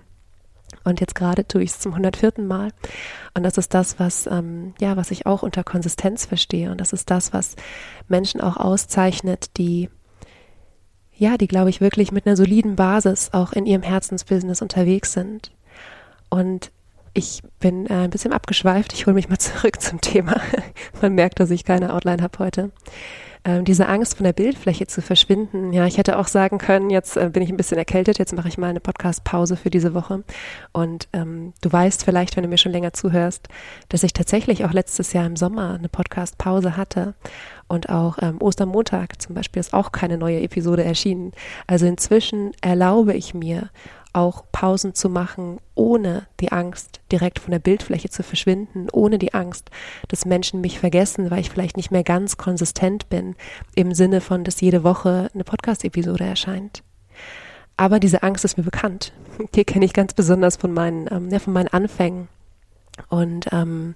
Und 0.84 1.02
jetzt 1.02 1.16
gerade 1.16 1.48
tue 1.48 1.64
ich 1.64 1.72
es 1.72 1.80
zum 1.80 1.94
104. 1.94 2.34
Mal. 2.38 2.72
Und 3.34 3.44
das 3.44 3.58
ist 3.58 3.74
das, 3.74 4.00
was, 4.00 4.28
ähm, 4.28 4.74
ja, 4.80 4.98
was 4.98 5.12
ich 5.12 5.26
auch 5.26 5.44
unter 5.44 5.64
Konsistenz 5.64 6.26
verstehe. 6.26 6.72
Und 6.72 6.82
das 6.82 6.94
ist 6.94 7.10
das, 7.12 7.34
was 7.34 7.56
Menschen 8.08 8.42
auch 8.42 8.58
auszeichnet, 8.58 9.58
die, 9.58 9.90
ja, 11.16 11.38
die, 11.38 11.48
glaube 11.48 11.70
ich, 11.70 11.82
wirklich 11.82 12.12
mit 12.12 12.26
einer 12.26 12.38
soliden 12.38 12.76
Basis 12.76 13.30
auch 13.34 13.54
in 13.54 13.66
ihrem 13.66 13.84
Herzensbusiness 13.84 14.62
unterwegs 14.62 15.14
sind. 15.14 15.52
Und 16.30 16.72
ich 17.14 17.42
bin 17.60 17.88
äh, 17.88 17.94
ein 17.94 18.10
bisschen 18.10 18.34
abgeschweift. 18.34 18.94
Ich 18.94 19.06
hole 19.06 19.16
mich 19.16 19.30
mal 19.30 19.38
zurück 19.40 19.82
zum 19.82 20.02
Thema. 20.02 20.40
Man 21.02 21.14
merkt, 21.14 21.40
dass 21.40 21.52
ich 21.52 21.66
keine 21.66 21.94
Outline 21.94 22.24
habe 22.24 22.40
heute 22.40 22.72
ähm, 23.46 23.64
diese 23.64 23.88
Angst 23.88 24.18
von 24.18 24.26
der 24.26 24.34
Bildfläche 24.34 24.88
zu 24.88 25.02
verschwinden. 25.02 25.72
Ja, 25.72 25.86
ich 25.86 25.98
hätte 25.98 26.18
auch 26.20 26.28
sagen 26.28 26.58
können, 26.58 26.90
jetzt 26.90 27.16
äh, 27.16 27.30
bin 27.32 27.42
ich 27.42 27.50
ein 27.50 27.58
bisschen 27.58 27.78
erkältet, 27.78 28.20
jetzt 28.20 28.36
mache 28.36 28.50
ich 28.50 28.58
mal 28.58 28.70
eine 28.70 28.82
Podcast-Pause 28.82 29.56
für 29.56 29.70
diese 29.70 29.94
Woche. 29.94 30.24
Und 30.74 31.08
ähm, 31.14 31.54
du 31.62 31.72
weißt 31.72 32.04
vielleicht, 32.04 32.36
wenn 32.36 32.44
du 32.44 32.50
mir 32.50 32.58
schon 32.58 32.72
länger 32.72 32.94
zuhörst, 32.94 33.48
dass 33.88 34.04
ich 34.04 34.14
tatsächlich 34.14 34.66
auch 34.66 34.74
letztes 34.74 35.14
Jahr 35.14 35.26
im 35.26 35.36
Sommer 35.36 35.76
eine 35.76 35.90
Podcast-Pause 35.90 36.76
hatte. 36.76 37.14
Und 37.68 37.90
auch 37.90 38.18
ähm, 38.22 38.42
Ostermontag 38.42 39.22
zum 39.22 39.36
Beispiel 39.36 39.60
ist 39.60 39.74
auch 39.74 39.92
keine 39.92 40.18
neue 40.18 40.42
Episode 40.42 40.84
erschienen. 40.84 41.32
Also 41.68 41.86
inzwischen 41.86 42.52
erlaube 42.62 43.14
ich 43.14 43.34
mir, 43.34 43.70
auch 44.14 44.44
Pausen 44.52 44.96
zu 44.96 45.10
machen, 45.10 45.60
ohne 45.76 46.28
die 46.40 46.52
Angst, 46.52 47.02
direkt 47.12 47.40
von 47.40 47.52
der 47.52 47.60
Bildfläche 47.60 48.10
zu 48.10 48.24
verschwinden, 48.24 48.88
ohne 48.92 49.20
die 49.20 49.34
Angst, 49.34 49.70
dass 50.08 50.26
Menschen 50.26 50.62
mich 50.62 50.80
vergessen, 50.80 51.30
weil 51.30 51.40
ich 51.40 51.50
vielleicht 51.50 51.78
nicht 51.78 51.92
mehr 51.92 52.04
ganz 52.04 52.38
konsistent 52.38 53.10
bin, 53.10 53.36
im 53.76 53.94
Sinne 53.94 54.22
von, 54.22 54.44
dass 54.44 54.62
jede 54.62 54.84
Woche 54.84 55.30
eine 55.34 55.44
Podcast-Episode 55.44 56.24
erscheint. 56.24 56.84
Aber 57.78 58.00
diese 58.00 58.24
Angst 58.24 58.44
ist 58.44 58.58
mir 58.58 58.64
bekannt. 58.64 59.14
Die 59.56 59.64
kenne 59.64 59.86
ich 59.86 59.94
ganz 59.94 60.14
besonders 60.14 60.58
von 60.58 60.74
meinen, 60.74 61.08
ähm, 61.12 61.30
ja, 61.30 61.40
von 61.40 61.54
meinen 61.54 61.70
Anfängen. 61.70 62.28
Und 63.08 63.48
ähm, 63.54 63.96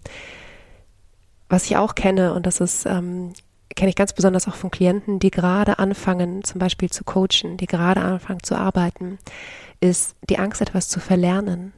was 1.49 1.65
ich 1.65 1.75
auch 1.75 1.95
kenne, 1.95 2.33
und 2.33 2.45
das 2.45 2.61
ist 2.61 2.85
ähm, 2.85 3.33
kenne 3.75 3.89
ich 3.89 3.95
ganz 3.95 4.13
besonders 4.13 4.47
auch 4.47 4.55
von 4.55 4.71
Klienten, 4.71 5.19
die 5.19 5.31
gerade 5.31 5.79
anfangen, 5.79 6.43
zum 6.43 6.59
Beispiel 6.59 6.89
zu 6.89 7.03
coachen, 7.03 7.57
die 7.57 7.65
gerade 7.65 8.01
anfangen 8.01 8.43
zu 8.43 8.55
arbeiten, 8.55 9.17
ist 9.83 10.15
die 10.29 10.39
Angst, 10.39 10.61
etwas 10.61 10.87
zu 10.87 11.01
verlernen. 11.01 11.73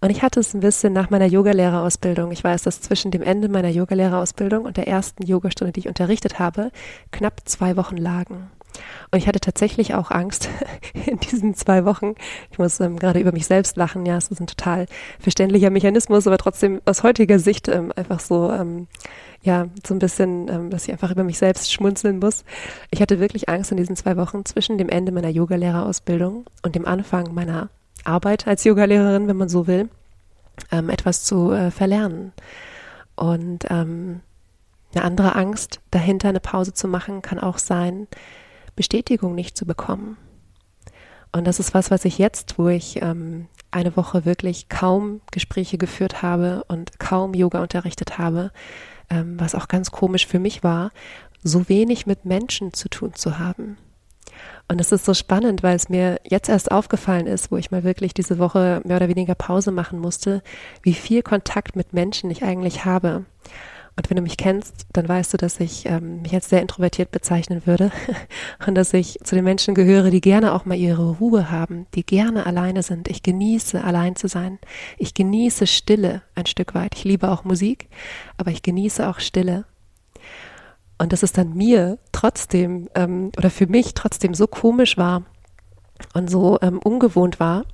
Und 0.00 0.10
ich 0.10 0.22
hatte 0.22 0.40
es 0.40 0.54
ein 0.54 0.60
bisschen 0.60 0.92
nach 0.92 1.10
meiner 1.10 1.26
Yogalehrerausbildung. 1.26 2.30
Ich 2.30 2.44
weiß, 2.44 2.62
dass 2.62 2.80
zwischen 2.80 3.10
dem 3.10 3.22
Ende 3.22 3.48
meiner 3.48 3.68
Yogalehrerausbildung 3.68 4.64
und 4.64 4.76
der 4.76 4.86
ersten 4.86 5.26
Yogastunde, 5.26 5.72
die 5.72 5.80
ich 5.80 5.88
unterrichtet 5.88 6.38
habe, 6.38 6.70
knapp 7.10 7.40
zwei 7.44 7.76
Wochen 7.76 7.96
lagen. 7.96 8.50
Und 9.10 9.18
ich 9.18 9.26
hatte 9.26 9.40
tatsächlich 9.40 9.94
auch 9.94 10.10
Angst 10.10 10.48
in 11.06 11.18
diesen 11.18 11.54
zwei 11.54 11.84
Wochen. 11.84 12.14
Ich 12.50 12.58
muss 12.58 12.80
ähm, 12.80 12.98
gerade 12.98 13.18
über 13.18 13.32
mich 13.32 13.46
selbst 13.46 13.76
lachen. 13.76 14.06
Ja, 14.06 14.16
es 14.16 14.28
ist 14.28 14.40
ein 14.40 14.46
total 14.46 14.86
verständlicher 15.18 15.70
Mechanismus, 15.70 16.26
aber 16.26 16.38
trotzdem 16.38 16.80
aus 16.84 17.02
heutiger 17.02 17.38
Sicht 17.38 17.68
ähm, 17.68 17.92
einfach 17.96 18.20
so, 18.20 18.50
ähm, 18.52 18.86
ja, 19.42 19.66
so 19.86 19.94
ein 19.94 19.98
bisschen, 19.98 20.48
ähm, 20.48 20.70
dass 20.70 20.84
ich 20.84 20.92
einfach 20.92 21.10
über 21.10 21.24
mich 21.24 21.38
selbst 21.38 21.72
schmunzeln 21.72 22.18
muss. 22.20 22.44
Ich 22.90 23.02
hatte 23.02 23.18
wirklich 23.18 23.48
Angst 23.48 23.72
in 23.72 23.76
diesen 23.76 23.96
zwei 23.96 24.16
Wochen 24.16 24.44
zwischen 24.44 24.78
dem 24.78 24.88
Ende 24.88 25.12
meiner 25.12 25.28
Yogalehrerausbildung 25.28 26.46
und 26.62 26.74
dem 26.74 26.86
Anfang 26.86 27.34
meiner 27.34 27.68
Arbeit 28.04 28.46
als 28.46 28.64
Yogalehrerin, 28.64 29.26
wenn 29.26 29.36
man 29.36 29.48
so 29.48 29.66
will, 29.66 29.88
ähm, 30.70 30.90
etwas 30.90 31.24
zu 31.24 31.52
äh, 31.52 31.70
verlernen. 31.70 32.32
Und 33.16 33.66
ähm, 33.68 34.20
eine 34.94 35.04
andere 35.04 35.34
Angst 35.34 35.80
dahinter, 35.90 36.28
eine 36.28 36.40
Pause 36.40 36.72
zu 36.72 36.86
machen, 36.86 37.22
kann 37.22 37.38
auch 37.38 37.58
sein, 37.58 38.06
Bestätigung 38.76 39.34
nicht 39.34 39.56
zu 39.56 39.66
bekommen. 39.66 40.16
Und 41.32 41.46
das 41.46 41.60
ist 41.60 41.74
was, 41.74 41.90
was 41.90 42.04
ich 42.04 42.18
jetzt, 42.18 42.58
wo 42.58 42.68
ich 42.68 43.00
ähm, 43.02 43.46
eine 43.70 43.96
Woche 43.96 44.24
wirklich 44.24 44.68
kaum 44.68 45.20
Gespräche 45.30 45.78
geführt 45.78 46.22
habe 46.22 46.64
und 46.68 46.98
kaum 46.98 47.34
Yoga 47.34 47.62
unterrichtet 47.62 48.18
habe, 48.18 48.52
ähm, 49.10 49.38
was 49.38 49.54
auch 49.54 49.68
ganz 49.68 49.90
komisch 49.90 50.26
für 50.26 50.38
mich 50.38 50.62
war, 50.62 50.90
so 51.42 51.68
wenig 51.68 52.06
mit 52.06 52.24
Menschen 52.24 52.72
zu 52.72 52.88
tun 52.88 53.14
zu 53.14 53.38
haben. 53.38 53.76
Und 54.68 54.80
es 54.80 54.92
ist 54.92 55.04
so 55.04 55.12
spannend, 55.12 55.62
weil 55.62 55.76
es 55.76 55.88
mir 55.88 56.20
jetzt 56.24 56.48
erst 56.48 56.70
aufgefallen 56.70 57.26
ist, 57.26 57.50
wo 57.50 57.56
ich 57.56 57.70
mal 57.70 57.84
wirklich 57.84 58.14
diese 58.14 58.38
Woche 58.38 58.80
mehr 58.84 58.96
oder 58.96 59.08
weniger 59.08 59.34
Pause 59.34 59.70
machen 59.70 59.98
musste, 59.98 60.42
wie 60.82 60.94
viel 60.94 61.22
Kontakt 61.22 61.76
mit 61.76 61.92
Menschen 61.92 62.30
ich 62.30 62.42
eigentlich 62.42 62.84
habe. 62.84 63.24
Und 63.94 64.08
wenn 64.08 64.16
du 64.16 64.22
mich 64.22 64.38
kennst, 64.38 64.86
dann 64.94 65.06
weißt 65.06 65.34
du, 65.34 65.36
dass 65.36 65.60
ich 65.60 65.84
ähm, 65.86 66.22
mich 66.22 66.32
als 66.32 66.48
sehr 66.48 66.62
introvertiert 66.62 67.10
bezeichnen 67.10 67.66
würde 67.66 67.92
und 68.66 68.74
dass 68.74 68.94
ich 68.94 69.18
zu 69.22 69.34
den 69.34 69.44
Menschen 69.44 69.74
gehöre, 69.74 70.10
die 70.10 70.22
gerne 70.22 70.54
auch 70.54 70.64
mal 70.64 70.78
ihre 70.78 71.10
Ruhe 71.18 71.50
haben, 71.50 71.86
die 71.94 72.04
gerne 72.04 72.46
alleine 72.46 72.82
sind. 72.82 73.08
Ich 73.08 73.22
genieße, 73.22 73.84
allein 73.84 74.16
zu 74.16 74.28
sein. 74.28 74.58
Ich 74.96 75.12
genieße 75.12 75.66
Stille 75.66 76.22
ein 76.34 76.46
Stück 76.46 76.74
weit. 76.74 76.94
Ich 76.94 77.04
liebe 77.04 77.30
auch 77.30 77.44
Musik, 77.44 77.88
aber 78.38 78.50
ich 78.50 78.62
genieße 78.62 79.06
auch 79.06 79.20
Stille. 79.20 79.66
Und 80.96 81.12
dass 81.12 81.22
es 81.22 81.32
dann 81.32 81.54
mir 81.54 81.98
trotzdem 82.12 82.88
ähm, 82.94 83.30
oder 83.36 83.50
für 83.50 83.66
mich 83.66 83.92
trotzdem 83.92 84.34
so 84.34 84.46
komisch 84.46 84.96
war 84.96 85.24
und 86.14 86.30
so 86.30 86.58
ähm, 86.62 86.78
ungewohnt 86.78 87.40
war, 87.40 87.64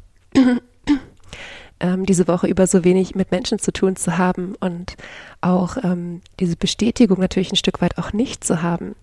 ähm, 1.80 2.06
diese 2.06 2.28
Woche 2.28 2.46
über 2.46 2.66
so 2.66 2.84
wenig 2.84 3.14
mit 3.14 3.30
Menschen 3.30 3.58
zu 3.58 3.72
tun 3.72 3.96
zu 3.96 4.18
haben 4.18 4.54
und 4.60 4.96
auch 5.40 5.76
ähm, 5.82 6.20
diese 6.40 6.56
Bestätigung 6.56 7.20
natürlich 7.20 7.52
ein 7.52 7.56
Stück 7.56 7.80
weit 7.80 7.98
auch 7.98 8.12
nicht 8.12 8.44
zu 8.44 8.62
haben. 8.62 8.94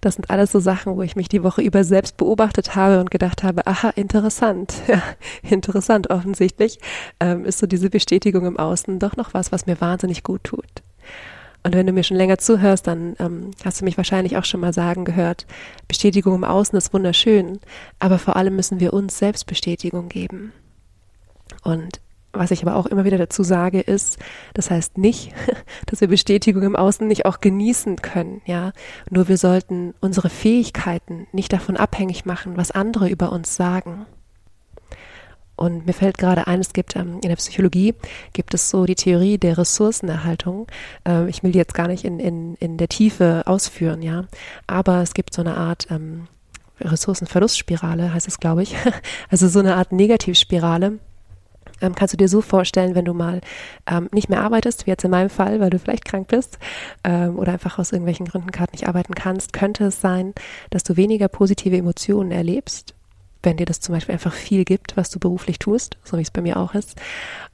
Das 0.00 0.14
sind 0.14 0.30
alles 0.30 0.52
so 0.52 0.60
Sachen, 0.60 0.96
wo 0.96 1.02
ich 1.02 1.16
mich 1.16 1.28
die 1.28 1.42
Woche 1.42 1.62
über 1.62 1.84
selbst 1.84 2.16
beobachtet 2.16 2.74
habe 2.74 3.00
und 3.00 3.10
gedacht 3.10 3.42
habe, 3.42 3.66
aha, 3.66 3.90
interessant, 3.90 4.74
ja, 4.86 5.02
interessant 5.42 6.10
offensichtlich, 6.10 6.78
ähm, 7.20 7.44
ist 7.44 7.58
so 7.58 7.66
diese 7.66 7.90
Bestätigung 7.90 8.46
im 8.46 8.58
Außen 8.58 8.98
doch 8.98 9.16
noch 9.16 9.34
was, 9.34 9.52
was 9.52 9.66
mir 9.66 9.80
wahnsinnig 9.80 10.22
gut 10.22 10.44
tut. 10.44 10.64
Und 11.64 11.74
wenn 11.74 11.86
du 11.86 11.92
mir 11.92 12.04
schon 12.04 12.16
länger 12.16 12.38
zuhörst, 12.38 12.86
dann 12.86 13.16
ähm, 13.18 13.50
hast 13.64 13.80
du 13.80 13.84
mich 13.84 13.96
wahrscheinlich 13.96 14.36
auch 14.36 14.44
schon 14.44 14.60
mal 14.60 14.72
sagen 14.72 15.04
gehört, 15.04 15.46
Bestätigung 15.88 16.34
im 16.36 16.44
Außen 16.44 16.78
ist 16.78 16.94
wunderschön, 16.94 17.58
aber 17.98 18.18
vor 18.18 18.36
allem 18.36 18.54
müssen 18.54 18.80
wir 18.80 18.92
uns 18.92 19.18
selbst 19.18 19.46
Bestätigung 19.46 20.08
geben. 20.08 20.52
Und 21.62 22.00
was 22.32 22.50
ich 22.50 22.62
aber 22.62 22.76
auch 22.76 22.86
immer 22.86 23.04
wieder 23.04 23.18
dazu 23.18 23.42
sage, 23.42 23.80
ist, 23.80 24.18
das 24.54 24.70
heißt 24.70 24.98
nicht, 24.98 25.32
dass 25.86 26.00
wir 26.00 26.08
Bestätigung 26.08 26.62
im 26.62 26.76
Außen 26.76 27.06
nicht 27.06 27.26
auch 27.26 27.40
genießen 27.40 27.96
können, 27.96 28.42
ja. 28.44 28.72
Nur 29.10 29.28
wir 29.28 29.38
sollten 29.38 29.94
unsere 30.00 30.28
Fähigkeiten 30.28 31.26
nicht 31.32 31.52
davon 31.52 31.76
abhängig 31.76 32.26
machen, 32.26 32.56
was 32.56 32.70
andere 32.70 33.08
über 33.08 33.32
uns 33.32 33.56
sagen. 33.56 34.06
Und 35.56 35.86
mir 35.86 35.92
fällt 35.92 36.18
gerade 36.18 36.46
ein, 36.46 36.60
es 36.60 36.72
gibt 36.72 36.94
ähm, 36.94 37.14
in 37.14 37.28
der 37.28 37.36
Psychologie 37.36 37.94
gibt 38.32 38.54
es 38.54 38.70
so 38.70 38.84
die 38.84 38.94
Theorie 38.94 39.38
der 39.38 39.58
Ressourcenerhaltung. 39.58 40.68
Ähm, 41.04 41.26
ich 41.26 41.42
will 41.42 41.50
die 41.50 41.58
jetzt 41.58 41.74
gar 41.74 41.88
nicht 41.88 42.04
in, 42.04 42.20
in, 42.20 42.54
in 42.54 42.76
der 42.76 42.86
Tiefe 42.86 43.42
ausführen, 43.44 44.00
ja. 44.00 44.26
Aber 44.68 45.02
es 45.02 45.14
gibt 45.14 45.34
so 45.34 45.42
eine 45.42 45.56
Art 45.56 45.88
ähm, 45.90 46.28
Ressourcenverlustspirale, 46.80 48.14
heißt 48.14 48.28
es, 48.28 48.38
glaube 48.38 48.62
ich. 48.62 48.76
Also 49.30 49.48
so 49.48 49.58
eine 49.58 49.74
Art 49.74 49.90
Negativspirale, 49.90 51.00
ähm, 51.80 51.94
kannst 51.94 52.14
du 52.14 52.18
dir 52.18 52.28
so 52.28 52.40
vorstellen, 52.40 52.94
wenn 52.94 53.04
du 53.04 53.14
mal 53.14 53.40
ähm, 53.86 54.08
nicht 54.12 54.28
mehr 54.28 54.42
arbeitest, 54.42 54.86
wie 54.86 54.90
jetzt 54.90 55.04
in 55.04 55.10
meinem 55.10 55.30
Fall, 55.30 55.60
weil 55.60 55.70
du 55.70 55.78
vielleicht 55.78 56.04
krank 56.04 56.28
bist 56.28 56.58
ähm, 57.04 57.38
oder 57.38 57.52
einfach 57.52 57.78
aus 57.78 57.92
irgendwelchen 57.92 58.26
Gründen 58.26 58.50
gerade 58.50 58.72
nicht 58.72 58.88
arbeiten 58.88 59.14
kannst, 59.14 59.52
könnte 59.52 59.84
es 59.84 60.00
sein, 60.00 60.34
dass 60.70 60.82
du 60.82 60.96
weniger 60.96 61.28
positive 61.28 61.76
Emotionen 61.76 62.30
erlebst, 62.30 62.94
wenn 63.42 63.56
dir 63.56 63.66
das 63.66 63.80
zum 63.80 63.94
Beispiel 63.94 64.14
einfach 64.14 64.32
viel 64.32 64.64
gibt, 64.64 64.96
was 64.96 65.10
du 65.10 65.18
beruflich 65.18 65.58
tust, 65.58 65.96
so 66.02 66.18
wie 66.18 66.22
es 66.22 66.30
bei 66.30 66.42
mir 66.42 66.56
auch 66.56 66.74
ist. 66.74 66.96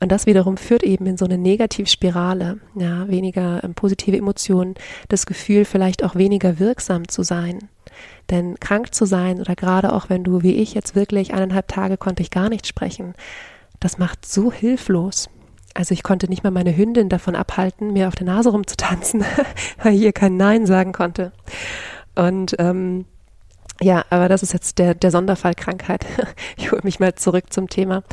Und 0.01 0.11
das 0.11 0.27
wiederum 0.27 0.57
führt 0.57 0.83
eben 0.83 1.07
in 1.07 1.19
so 1.19 1.25
eine 1.25 1.39
Negativspirale, 1.39 2.59
ja, 2.75 3.09
weniger 3.09 3.63
ähm, 3.63 3.75
positive 3.75 4.17
Emotionen, 4.17 4.75
das 5.09 5.27
Gefühl, 5.27 5.65
vielleicht 5.65 6.03
auch 6.03 6.15
weniger 6.15 6.59
wirksam 6.59 7.09
zu 7.09 7.23
sein. 7.23 7.69
Denn 8.31 8.59
krank 8.59 8.95
zu 8.95 9.05
sein 9.05 9.41
oder 9.41 9.55
gerade 9.55 9.93
auch 9.93 10.09
wenn 10.09 10.25
du 10.25 10.43
wie 10.43 10.55
ich 10.55 10.75
jetzt 10.75 10.95
wirklich 10.95 11.35
eineinhalb 11.35 11.69
Tage 11.69 11.97
konnte 11.97 12.23
ich 12.23 12.31
gar 12.31 12.49
nicht 12.49 12.67
sprechen, 12.67 13.15
das 13.85 13.99
macht 13.99 14.25
so 14.25 14.51
hilflos. 14.51 15.29
Also 15.75 15.93
ich 15.93 16.03
konnte 16.03 16.27
nicht 16.27 16.43
mal 16.43 16.51
meine 16.51 16.75
Hündin 16.75 17.11
davon 17.11 17.37
abhalten, 17.37 17.93
mir 17.93 18.09
auf 18.09 18.15
der 18.15 18.25
Nase 18.25 18.49
rumzutanzen, 18.49 19.23
weil 19.83 19.95
ich 19.95 20.01
ihr 20.01 20.15
kein 20.15 20.39
Nein 20.39 20.65
sagen 20.65 20.93
konnte. 20.93 21.33
Und 22.15 22.57
ähm, 22.59 23.05
ja, 23.83 24.07
aber 24.09 24.31
das 24.31 24.43
ist 24.43 24.55
jetzt 24.55 24.79
der, 24.79 24.95
der 24.95 25.11
Sonderfall 25.11 25.55
Krankheit. 25.55 26.07
Ich 26.57 26.73
hole 26.73 26.81
mich 26.83 26.99
mal 26.99 27.15
zurück 27.15 27.53
zum 27.53 27.69
Thema. 27.69 28.05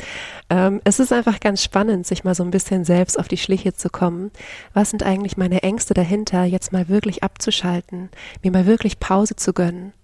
Ähm, 0.50 0.82
es 0.84 1.00
ist 1.00 1.10
einfach 1.10 1.40
ganz 1.40 1.62
spannend, 1.62 2.06
sich 2.06 2.22
mal 2.22 2.34
so 2.34 2.42
ein 2.42 2.50
bisschen 2.50 2.84
selbst 2.84 3.18
auf 3.18 3.28
die 3.28 3.38
Schliche 3.38 3.72
zu 3.72 3.88
kommen. 3.88 4.30
Was 4.74 4.90
sind 4.90 5.02
eigentlich 5.02 5.38
meine 5.38 5.62
Ängste 5.62 5.94
dahinter, 5.94 6.44
jetzt 6.44 6.74
mal 6.74 6.90
wirklich 6.90 7.22
abzuschalten, 7.22 8.10
mir 8.42 8.52
mal 8.52 8.66
wirklich 8.66 9.00
Pause 9.00 9.36
zu 9.36 9.54
gönnen 9.54 9.94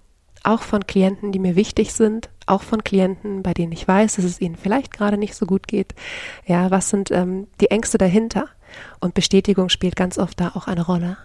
auch 0.49 0.63
von 0.63 0.87
Klienten, 0.87 1.33
die 1.33 1.39
mir 1.39 1.57
wichtig 1.57 1.93
sind, 1.93 2.31
auch 2.47 2.63
von 2.63 2.83
Klienten, 2.83 3.43
bei 3.43 3.55
denen 3.55 3.73
ich 3.73 3.87
weiß, 3.87 4.17
dass 4.17 4.25
es 4.25 4.41
ihnen 4.41 4.57
vielleicht 4.57 4.93
gerade 4.93 5.19
nicht 5.19 5.35
so 5.35 5.47
gut 5.47 5.69
geht. 5.69 5.95
Ja, 6.47 6.71
was 6.71 6.91
sind 6.91 7.11
ähm, 7.11 7.47
die 7.61 7.71
Ängste 7.71 7.99
dahinter? 7.99 8.49
Und 9.01 9.15
Bestätigung 9.15 9.69
spielt 9.69 9.97
ganz 9.97 10.19
oft 10.19 10.41
da 10.41 10.53
auch 10.55 10.67
eine 10.67 10.85
Rolle. 10.85 11.17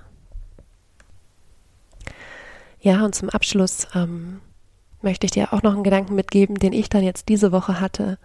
Ja, 2.80 3.06
und 3.06 3.16
zum 3.16 3.30
Abschluss 3.30 3.88
ähm, 3.96 4.42
möchte 5.02 5.26
ich 5.26 5.32
dir 5.32 5.54
auch 5.54 5.64
noch 5.64 5.74
einen 5.74 5.84
Gedanken 5.84 6.16
mitgeben, 6.16 6.56
den 6.56 6.74
ich 6.74 6.90
dann 6.90 7.04
jetzt 7.04 7.30
diese 7.30 7.52
Woche 7.52 7.80
hatte. 7.80 8.18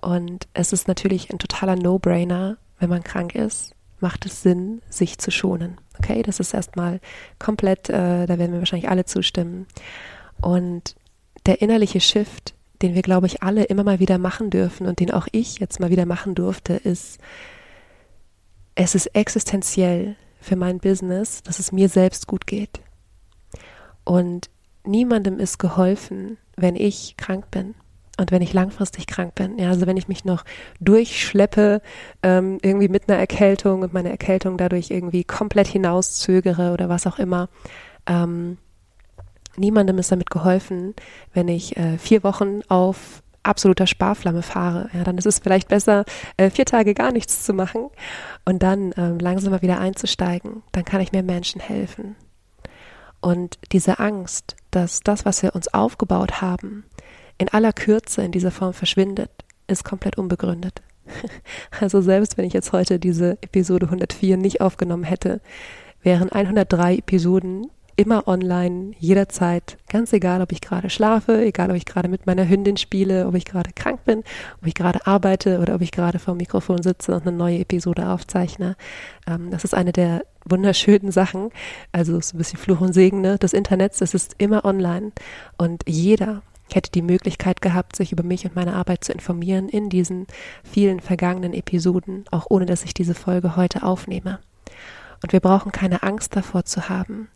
Und 0.00 0.46
es 0.54 0.72
ist 0.72 0.86
natürlich 0.86 1.30
ein 1.30 1.38
totaler 1.38 1.76
No-Brainer, 1.76 2.56
wenn 2.78 2.90
man 2.90 3.02
krank 3.02 3.34
ist, 3.34 3.74
macht 4.00 4.26
es 4.26 4.42
Sinn, 4.42 4.82
sich 4.88 5.18
zu 5.18 5.30
schonen. 5.30 5.78
Okay, 5.98 6.22
das 6.22 6.38
ist 6.38 6.54
erstmal 6.54 7.00
komplett, 7.38 7.88
äh, 7.88 8.26
da 8.26 8.38
werden 8.38 8.52
wir 8.52 8.60
wahrscheinlich 8.60 8.90
alle 8.90 9.06
zustimmen. 9.06 9.66
Und 10.40 10.94
der 11.46 11.62
innerliche 11.62 12.00
Shift, 12.00 12.54
den 12.82 12.94
wir, 12.94 13.02
glaube 13.02 13.26
ich, 13.26 13.42
alle 13.42 13.64
immer 13.64 13.84
mal 13.84 14.00
wieder 14.00 14.18
machen 14.18 14.50
dürfen 14.50 14.86
und 14.86 15.00
den 15.00 15.10
auch 15.10 15.26
ich 15.32 15.58
jetzt 15.58 15.80
mal 15.80 15.90
wieder 15.90 16.06
machen 16.06 16.34
durfte, 16.34 16.74
ist, 16.74 17.18
es 18.74 18.94
ist 18.94 19.06
existenziell 19.14 20.16
für 20.40 20.56
mein 20.56 20.78
Business, 20.78 21.42
dass 21.42 21.58
es 21.58 21.72
mir 21.72 21.88
selbst 21.88 22.26
gut 22.26 22.46
geht. 22.46 22.80
Und 24.04 24.50
niemandem 24.84 25.38
ist 25.40 25.58
geholfen, 25.58 26.38
wenn 26.56 26.76
ich 26.76 27.16
krank 27.16 27.50
bin 27.50 27.74
und 28.18 28.30
wenn 28.30 28.42
ich 28.42 28.52
langfristig 28.52 29.06
krank 29.06 29.34
bin. 29.34 29.58
Ja, 29.58 29.70
also 29.70 29.86
wenn 29.86 29.96
ich 29.96 30.08
mich 30.08 30.24
noch 30.24 30.44
durchschleppe, 30.80 31.82
ähm, 32.22 32.58
irgendwie 32.62 32.88
mit 32.88 33.08
einer 33.08 33.18
Erkältung 33.18 33.82
und 33.82 33.92
meine 33.92 34.10
Erkältung 34.10 34.56
dadurch 34.56 34.90
irgendwie 34.90 35.24
komplett 35.24 35.66
hinauszögere 35.66 36.72
oder 36.72 36.88
was 36.88 37.06
auch 37.06 37.18
immer, 37.18 37.48
ähm, 38.06 38.58
niemandem 39.58 39.98
ist 39.98 40.12
damit 40.12 40.30
geholfen, 40.30 40.94
wenn 41.32 41.48
ich 41.48 41.76
äh, 41.76 41.98
vier 41.98 42.22
Wochen 42.22 42.60
auf 42.68 43.22
absoluter 43.42 43.86
Sparflamme 43.86 44.42
fahre. 44.42 44.90
Ja, 44.92 45.04
dann 45.04 45.18
ist 45.18 45.26
es 45.26 45.38
vielleicht 45.38 45.68
besser, 45.68 46.04
äh, 46.36 46.50
vier 46.50 46.64
Tage 46.64 46.94
gar 46.94 47.12
nichts 47.12 47.44
zu 47.44 47.54
machen 47.54 47.88
und 48.44 48.62
dann 48.62 48.92
ähm, 48.96 49.18
langsam 49.18 49.52
mal 49.52 49.62
wieder 49.62 49.78
einzusteigen. 49.78 50.62
Dann 50.72 50.84
kann 50.84 51.00
ich 51.00 51.12
mehr 51.12 51.22
Menschen 51.22 51.60
helfen. 51.60 52.16
Und 53.20 53.58
diese 53.72 53.98
Angst, 53.98 54.56
dass 54.70 55.00
das, 55.00 55.24
was 55.24 55.42
wir 55.42 55.54
uns 55.54 55.72
aufgebaut 55.72 56.40
haben, 56.40 56.84
in 57.38 57.48
aller 57.48 57.72
Kürze 57.72 58.22
in 58.22 58.32
dieser 58.32 58.50
Form 58.50 58.72
verschwindet, 58.72 59.30
ist 59.66 59.84
komplett 59.84 60.18
unbegründet. 60.18 60.82
Also 61.80 62.00
selbst 62.00 62.36
wenn 62.36 62.44
ich 62.44 62.52
jetzt 62.52 62.72
heute 62.72 62.98
diese 62.98 63.32
Episode 63.42 63.86
104 63.86 64.36
nicht 64.36 64.60
aufgenommen 64.60 65.04
hätte, 65.04 65.40
wären 66.02 66.30
103 66.30 66.96
Episoden 66.96 67.68
immer 67.96 68.28
online, 68.28 68.92
jederzeit, 68.98 69.78
ganz 69.88 70.12
egal, 70.12 70.42
ob 70.42 70.52
ich 70.52 70.60
gerade 70.60 70.90
schlafe, 70.90 71.42
egal, 71.42 71.70
ob 71.70 71.76
ich 71.76 71.86
gerade 71.86 72.08
mit 72.08 72.26
meiner 72.26 72.46
Hündin 72.46 72.76
spiele, 72.76 73.26
ob 73.26 73.34
ich 73.34 73.46
gerade 73.46 73.70
krank 73.74 74.04
bin, 74.04 74.20
ob 74.60 74.66
ich 74.66 74.74
gerade 74.74 75.06
arbeite 75.06 75.60
oder 75.60 75.74
ob 75.74 75.80
ich 75.80 75.92
gerade 75.92 76.18
vor 76.18 76.34
dem 76.34 76.38
Mikrofon 76.38 76.82
sitze 76.82 77.14
und 77.14 77.26
eine 77.26 77.36
neue 77.36 77.58
Episode 77.58 78.08
aufzeichne. 78.08 78.76
Ähm, 79.26 79.50
das 79.50 79.64
ist 79.64 79.74
eine 79.74 79.92
der 79.92 80.24
wunderschönen 80.44 81.10
Sachen, 81.10 81.50
also 81.90 82.20
so 82.20 82.36
ein 82.36 82.38
bisschen 82.38 82.58
Fluch 82.58 82.80
und 82.80 82.92
Segen 82.92 83.22
ne, 83.22 83.38
des 83.38 83.54
Internets, 83.54 84.00
es 84.02 84.14
ist 84.14 84.34
immer 84.38 84.64
online 84.64 85.12
und 85.56 85.82
jeder 85.88 86.42
hätte 86.72 86.90
die 86.90 87.02
Möglichkeit 87.02 87.62
gehabt, 87.62 87.96
sich 87.96 88.12
über 88.12 88.22
mich 88.22 88.44
und 88.44 88.56
meine 88.56 88.74
Arbeit 88.74 89.04
zu 89.04 89.12
informieren 89.12 89.68
in 89.68 89.88
diesen 89.88 90.26
vielen 90.64 91.00
vergangenen 91.00 91.54
Episoden, 91.54 92.24
auch 92.30 92.46
ohne 92.50 92.66
dass 92.66 92.84
ich 92.84 92.92
diese 92.92 93.14
Folge 93.14 93.56
heute 93.56 93.84
aufnehme. 93.84 94.40
Und 95.22 95.32
wir 95.32 95.40
brauchen 95.40 95.72
keine 95.72 96.02
Angst 96.02 96.36
davor 96.36 96.64
zu 96.64 96.88
haben, 96.88 97.28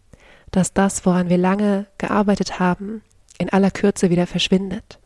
dass 0.50 0.72
das, 0.72 1.06
woran 1.06 1.28
wir 1.28 1.38
lange 1.38 1.86
gearbeitet 1.98 2.58
haben, 2.58 3.02
in 3.38 3.50
aller 3.50 3.70
Kürze 3.70 4.10
wieder 4.10 4.26
verschwindet. 4.26 4.98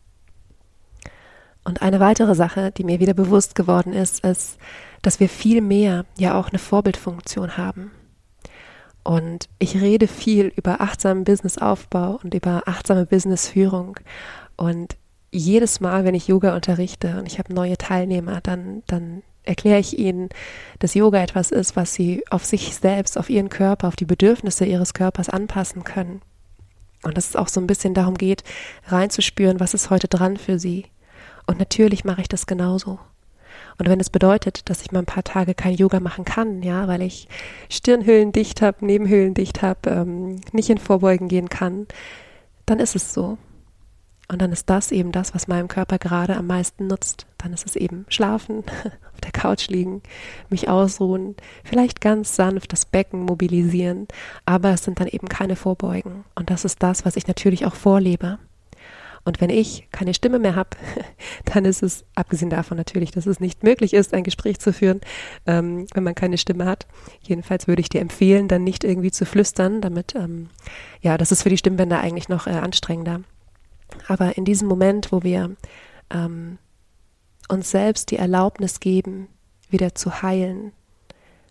Und 1.63 1.81
eine 1.81 1.99
weitere 1.99 2.35
Sache, 2.35 2.71
die 2.71 2.83
mir 2.83 2.99
wieder 2.99 3.13
bewusst 3.13 3.55
geworden 3.55 3.93
ist, 3.93 4.23
ist, 4.23 4.57
dass 5.01 5.19
wir 5.19 5.29
viel 5.29 5.61
mehr 5.61 6.05
ja 6.17 6.39
auch 6.39 6.49
eine 6.49 6.59
Vorbildfunktion 6.59 7.57
haben. 7.57 7.91
Und 9.03 9.49
ich 9.59 9.79
rede 9.79 10.07
viel 10.07 10.51
über 10.55 10.81
achtsamen 10.81 11.23
Businessaufbau 11.23 12.19
und 12.23 12.33
über 12.33 12.63
achtsame 12.65 13.05
Businessführung. 13.05 13.99
Und 14.57 14.97
jedes 15.31 15.79
Mal, 15.79 16.05
wenn 16.05 16.15
ich 16.15 16.27
Yoga 16.27 16.55
unterrichte 16.55 17.17
und 17.19 17.27
ich 17.27 17.39
habe 17.39 17.53
neue 17.53 17.77
Teilnehmer, 17.77 18.41
dann, 18.41 18.83
dann 18.87 19.21
erkläre 19.45 19.79
ich 19.79 19.97
ihnen, 19.97 20.29
dass 20.79 20.93
Yoga 20.93 21.21
etwas 21.21 21.51
ist, 21.51 21.75
was 21.75 21.93
sie 21.93 22.23
auf 22.29 22.45
sich 22.45 22.75
selbst, 22.75 23.17
auf 23.17 23.29
ihren 23.29 23.49
Körper, 23.49 23.87
auf 23.87 23.95
die 23.95 24.05
Bedürfnisse 24.05 24.65
ihres 24.65 24.93
Körpers 24.93 25.29
anpassen 25.29 25.83
können. 25.83 26.21
Und 27.03 27.17
dass 27.17 27.29
es 27.29 27.35
auch 27.35 27.47
so 27.47 27.61
ein 27.61 27.67
bisschen 27.67 27.93
darum 27.93 28.15
geht, 28.15 28.43
reinzuspüren, 28.87 29.59
was 29.59 29.73
ist 29.73 29.89
heute 29.89 30.07
dran 30.07 30.37
für 30.37 30.59
sie. 30.59 30.85
Und 31.45 31.59
natürlich 31.59 32.03
mache 32.03 32.21
ich 32.21 32.27
das 32.27 32.47
genauso. 32.47 32.99
Und 33.77 33.89
wenn 33.89 33.99
es 33.99 34.09
bedeutet, 34.09 34.69
dass 34.69 34.81
ich 34.81 34.91
mal 34.91 34.99
ein 34.99 35.05
paar 35.05 35.23
Tage 35.23 35.53
kein 35.53 35.75
Yoga 35.75 35.99
machen 35.99 36.25
kann, 36.25 36.63
ja, 36.63 36.87
weil 36.87 37.01
ich 37.01 37.27
Stirnhöhlen 37.69 38.31
dicht 38.31 38.61
habe, 38.61 38.85
Nebenhöhlen 38.85 39.33
dicht 39.33 39.61
habe, 39.61 39.89
ähm, 39.89 40.41
nicht 40.53 40.69
in 40.69 40.77
Vorbeugen 40.77 41.27
gehen 41.27 41.49
kann, 41.49 41.87
dann 42.65 42.79
ist 42.79 42.95
es 42.95 43.13
so. 43.13 43.37
Und 44.27 44.41
dann 44.41 44.51
ist 44.51 44.69
das 44.69 44.91
eben 44.91 45.11
das, 45.11 45.35
was 45.35 45.47
meinem 45.47 45.67
Körper 45.67 45.97
gerade 45.99 46.35
am 46.35 46.47
meisten 46.47 46.87
nutzt. 46.87 47.27
Dann 47.37 47.53
ist 47.53 47.65
es 47.65 47.75
eben 47.75 48.05
schlafen, 48.09 48.63
auf 49.13 49.21
der 49.21 49.31
Couch 49.31 49.67
liegen, 49.67 50.01
mich 50.49 50.67
ausruhen, 50.67 51.35
vielleicht 51.63 52.01
ganz 52.01 52.35
sanft 52.35 52.73
das 52.73 52.85
Becken 52.85 53.21
mobilisieren, 53.21 54.07
aber 54.45 54.71
es 54.71 54.83
sind 54.83 54.99
dann 54.99 55.07
eben 55.07 55.29
keine 55.29 55.55
Vorbeugen. 55.55 56.25
Und 56.35 56.49
das 56.49 56.65
ist 56.65 56.81
das, 56.81 57.05
was 57.05 57.15
ich 57.15 57.27
natürlich 57.27 57.65
auch 57.65 57.75
vorlebe. 57.75 58.39
Und 59.25 59.41
wenn 59.41 59.49
ich 59.49 59.87
keine 59.91 60.13
Stimme 60.13 60.37
mehr 60.37 60.55
habe, 60.55 60.69
dann 61.45 61.65
ist 61.65 61.81
es, 61.81 62.05
abgesehen 62.13 62.51
davon 62.51 62.77
natürlich, 62.77 63.11
dass 63.11 63.25
es 63.25 63.39
nicht 63.39 63.63
möglich 63.63 63.93
ist, 63.93 64.13
ein 64.13 64.23
Gespräch 64.23 64.59
zu 64.59 64.71
führen, 64.71 65.01
ähm, 65.47 65.87
wenn 65.93 66.03
man 66.03 66.13
keine 66.13 66.37
Stimme 66.37 66.65
hat. 66.65 66.85
Jedenfalls 67.21 67.67
würde 67.67 67.81
ich 67.81 67.89
dir 67.89 68.01
empfehlen, 68.01 68.47
dann 68.47 68.63
nicht 68.63 68.83
irgendwie 68.83 69.11
zu 69.11 69.25
flüstern, 69.25 69.81
damit, 69.81 70.13
ähm, 70.15 70.49
ja, 71.01 71.17
das 71.17 71.31
ist 71.31 71.43
für 71.43 71.49
die 71.49 71.57
Stimmbänder 71.57 71.99
eigentlich 71.99 72.29
noch 72.29 72.45
äh, 72.45 72.51
anstrengender. 72.51 73.21
Aber 74.07 74.37
in 74.37 74.45
diesem 74.45 74.67
Moment, 74.67 75.11
wo 75.11 75.23
wir 75.23 75.55
ähm, 76.09 76.57
uns 77.49 77.71
selbst 77.71 78.11
die 78.11 78.17
Erlaubnis 78.17 78.79
geben, 78.79 79.27
wieder 79.69 79.95
zu 79.95 80.21
heilen, 80.21 80.71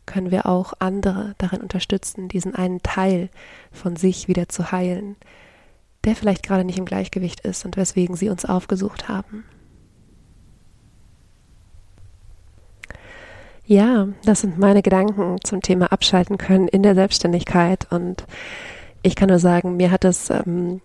können 0.06 0.30
wir 0.30 0.46
auch 0.46 0.74
andere 0.78 1.34
darin 1.38 1.60
unterstützen, 1.60 2.28
diesen 2.28 2.54
einen 2.54 2.82
Teil 2.82 3.30
von 3.72 3.96
sich 3.96 4.28
wieder 4.28 4.48
zu 4.48 4.70
heilen, 4.70 5.16
der 6.04 6.14
vielleicht 6.14 6.42
gerade 6.42 6.64
nicht 6.64 6.78
im 6.78 6.84
Gleichgewicht 6.84 7.40
ist 7.40 7.64
und 7.64 7.76
weswegen 7.76 8.16
sie 8.16 8.28
uns 8.28 8.44
aufgesucht 8.44 9.08
haben. 9.08 9.44
Ja, 13.66 14.08
das 14.24 14.42
sind 14.42 14.58
meine 14.58 14.82
Gedanken 14.82 15.38
zum 15.42 15.62
Thema 15.62 15.90
Abschalten 15.90 16.36
können 16.36 16.68
in 16.68 16.82
der 16.82 16.94
Selbstständigkeit 16.94 17.90
und 17.90 18.26
ich 19.02 19.16
kann 19.16 19.30
nur 19.30 19.38
sagen, 19.38 19.76
mir 19.76 19.90
hat 19.90 20.04
es 20.04 20.28
ähm, 20.28 20.82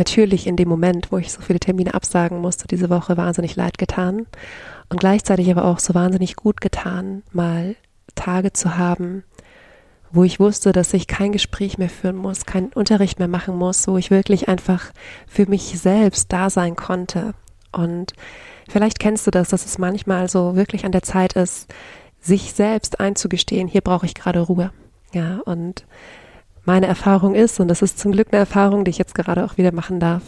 natürlich 0.00 0.46
in 0.46 0.56
dem 0.56 0.68
Moment, 0.68 1.12
wo 1.12 1.18
ich 1.18 1.30
so 1.30 1.42
viele 1.42 1.60
Termine 1.60 1.92
absagen 1.92 2.40
musste, 2.40 2.66
diese 2.66 2.88
Woche 2.88 3.18
wahnsinnig 3.18 3.54
leid 3.54 3.76
getan 3.76 4.26
und 4.88 4.98
gleichzeitig 4.98 5.50
aber 5.50 5.66
auch 5.66 5.78
so 5.78 5.94
wahnsinnig 5.94 6.36
gut 6.36 6.62
getan, 6.62 7.22
mal 7.32 7.76
Tage 8.14 8.54
zu 8.54 8.78
haben, 8.78 9.24
wo 10.10 10.24
ich 10.24 10.40
wusste, 10.40 10.72
dass 10.72 10.94
ich 10.94 11.06
kein 11.06 11.32
Gespräch 11.32 11.76
mehr 11.76 11.90
führen 11.90 12.16
muss, 12.16 12.46
keinen 12.46 12.72
Unterricht 12.72 13.18
mehr 13.18 13.28
machen 13.28 13.56
muss, 13.56 13.86
wo 13.86 13.98
ich 13.98 14.10
wirklich 14.10 14.48
einfach 14.48 14.90
für 15.26 15.46
mich 15.46 15.78
selbst 15.78 16.32
da 16.32 16.48
sein 16.48 16.76
konnte. 16.76 17.34
Und 17.70 18.14
vielleicht 18.70 19.00
kennst 19.00 19.26
du 19.26 19.30
das, 19.30 19.50
dass 19.50 19.66
es 19.66 19.76
manchmal 19.76 20.30
so 20.30 20.56
wirklich 20.56 20.86
an 20.86 20.92
der 20.92 21.02
Zeit 21.02 21.34
ist, 21.34 21.72
sich 22.22 22.54
selbst 22.54 23.00
einzugestehen, 23.00 23.68
hier 23.68 23.82
brauche 23.82 24.06
ich 24.06 24.14
gerade 24.14 24.40
Ruhe. 24.40 24.72
Ja, 25.12 25.40
und 25.44 25.84
meine 26.64 26.86
Erfahrung 26.86 27.34
ist, 27.34 27.60
und 27.60 27.68
das 27.68 27.82
ist 27.82 27.98
zum 27.98 28.12
Glück 28.12 28.28
eine 28.30 28.38
Erfahrung, 28.38 28.84
die 28.84 28.90
ich 28.90 28.98
jetzt 28.98 29.14
gerade 29.14 29.44
auch 29.44 29.56
wieder 29.56 29.72
machen 29.72 30.00
darf, 30.00 30.22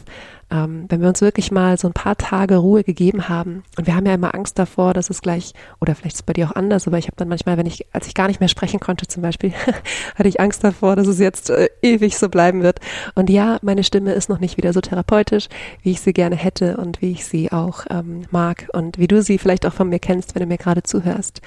ähm, 0.53 0.85
wenn 0.89 1.01
wir 1.01 1.09
uns 1.09 1.23
wirklich 1.23 1.51
mal 1.51 1.79
so 1.79 1.89
ein 1.89 1.95
paar 1.95 2.17
Tage 2.17 2.57
Ruhe 2.57 2.85
gegeben 2.85 3.29
haben, 3.29 3.63
und 3.79 3.87
wir 3.87 3.97
haben 3.97 4.05
ja 4.07 4.15
immer 4.15 4.35
Angst 4.35 4.59
davor, 4.59 4.93
dass 4.93 5.09
es 5.09 5.23
gleich, 5.23 5.55
oder 5.81 5.95
vielleicht 5.95 6.15
ist 6.15 6.21
es 6.21 6.27
bei 6.27 6.35
dir 6.35 6.49
auch 6.49 6.57
anders, 6.57 6.87
aber 6.87 6.99
ich 6.99 7.07
habe 7.07 7.17
dann 7.17 7.29
manchmal, 7.29 7.57
wenn 7.57 7.67
ich, 7.67 7.87
als 7.93 8.07
ich 8.07 8.15
gar 8.15 8.29
nicht 8.29 8.41
mehr 8.41 8.51
sprechen 8.51 8.79
konnte 8.79 9.07
zum 9.07 9.23
Beispiel, 9.23 9.53
hatte 10.15 10.29
ich 10.29 10.41
Angst 10.41 10.63
davor, 10.63 10.95
dass 10.95 11.07
es 11.07 11.19
jetzt 11.19 11.49
äh, 11.51 11.69
ewig 11.81 12.19
so 12.19 12.29
bleiben 12.29 12.63
wird. 12.63 12.81
Und 13.15 13.31
ja, 13.31 13.59
meine 13.63 13.85
Stimme 13.85 14.13
ist 14.13 14.29
noch 14.29 14.41
nicht 14.41 14.57
wieder 14.59 14.73
so 14.73 14.81
therapeutisch, 14.81 15.49
wie 15.83 15.93
ich 15.93 16.01
sie 16.01 16.13
gerne 16.13 16.37
hätte 16.37 16.77
und 16.77 17.01
wie 17.01 17.13
ich 17.13 17.25
sie 17.25 17.51
auch 17.51 17.87
ähm, 17.89 18.25
mag 18.31 18.69
und 18.75 18.99
wie 18.99 19.09
du 19.09 19.23
sie 19.23 19.39
vielleicht 19.39 19.65
auch 19.65 19.73
von 19.73 19.89
mir 19.89 20.01
kennst, 20.01 20.35
wenn 20.35 20.43
du 20.43 20.49
mir 20.49 20.59
gerade 20.59 20.83
zuhörst. 20.83 21.41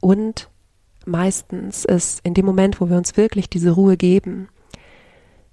Und 0.00 0.48
meistens 1.08 1.84
ist 1.84 2.20
in 2.24 2.34
dem 2.34 2.46
Moment, 2.46 2.80
wo 2.80 2.88
wir 2.88 2.96
uns 2.96 3.16
wirklich 3.16 3.50
diese 3.50 3.72
Ruhe 3.72 3.96
geben, 3.96 4.48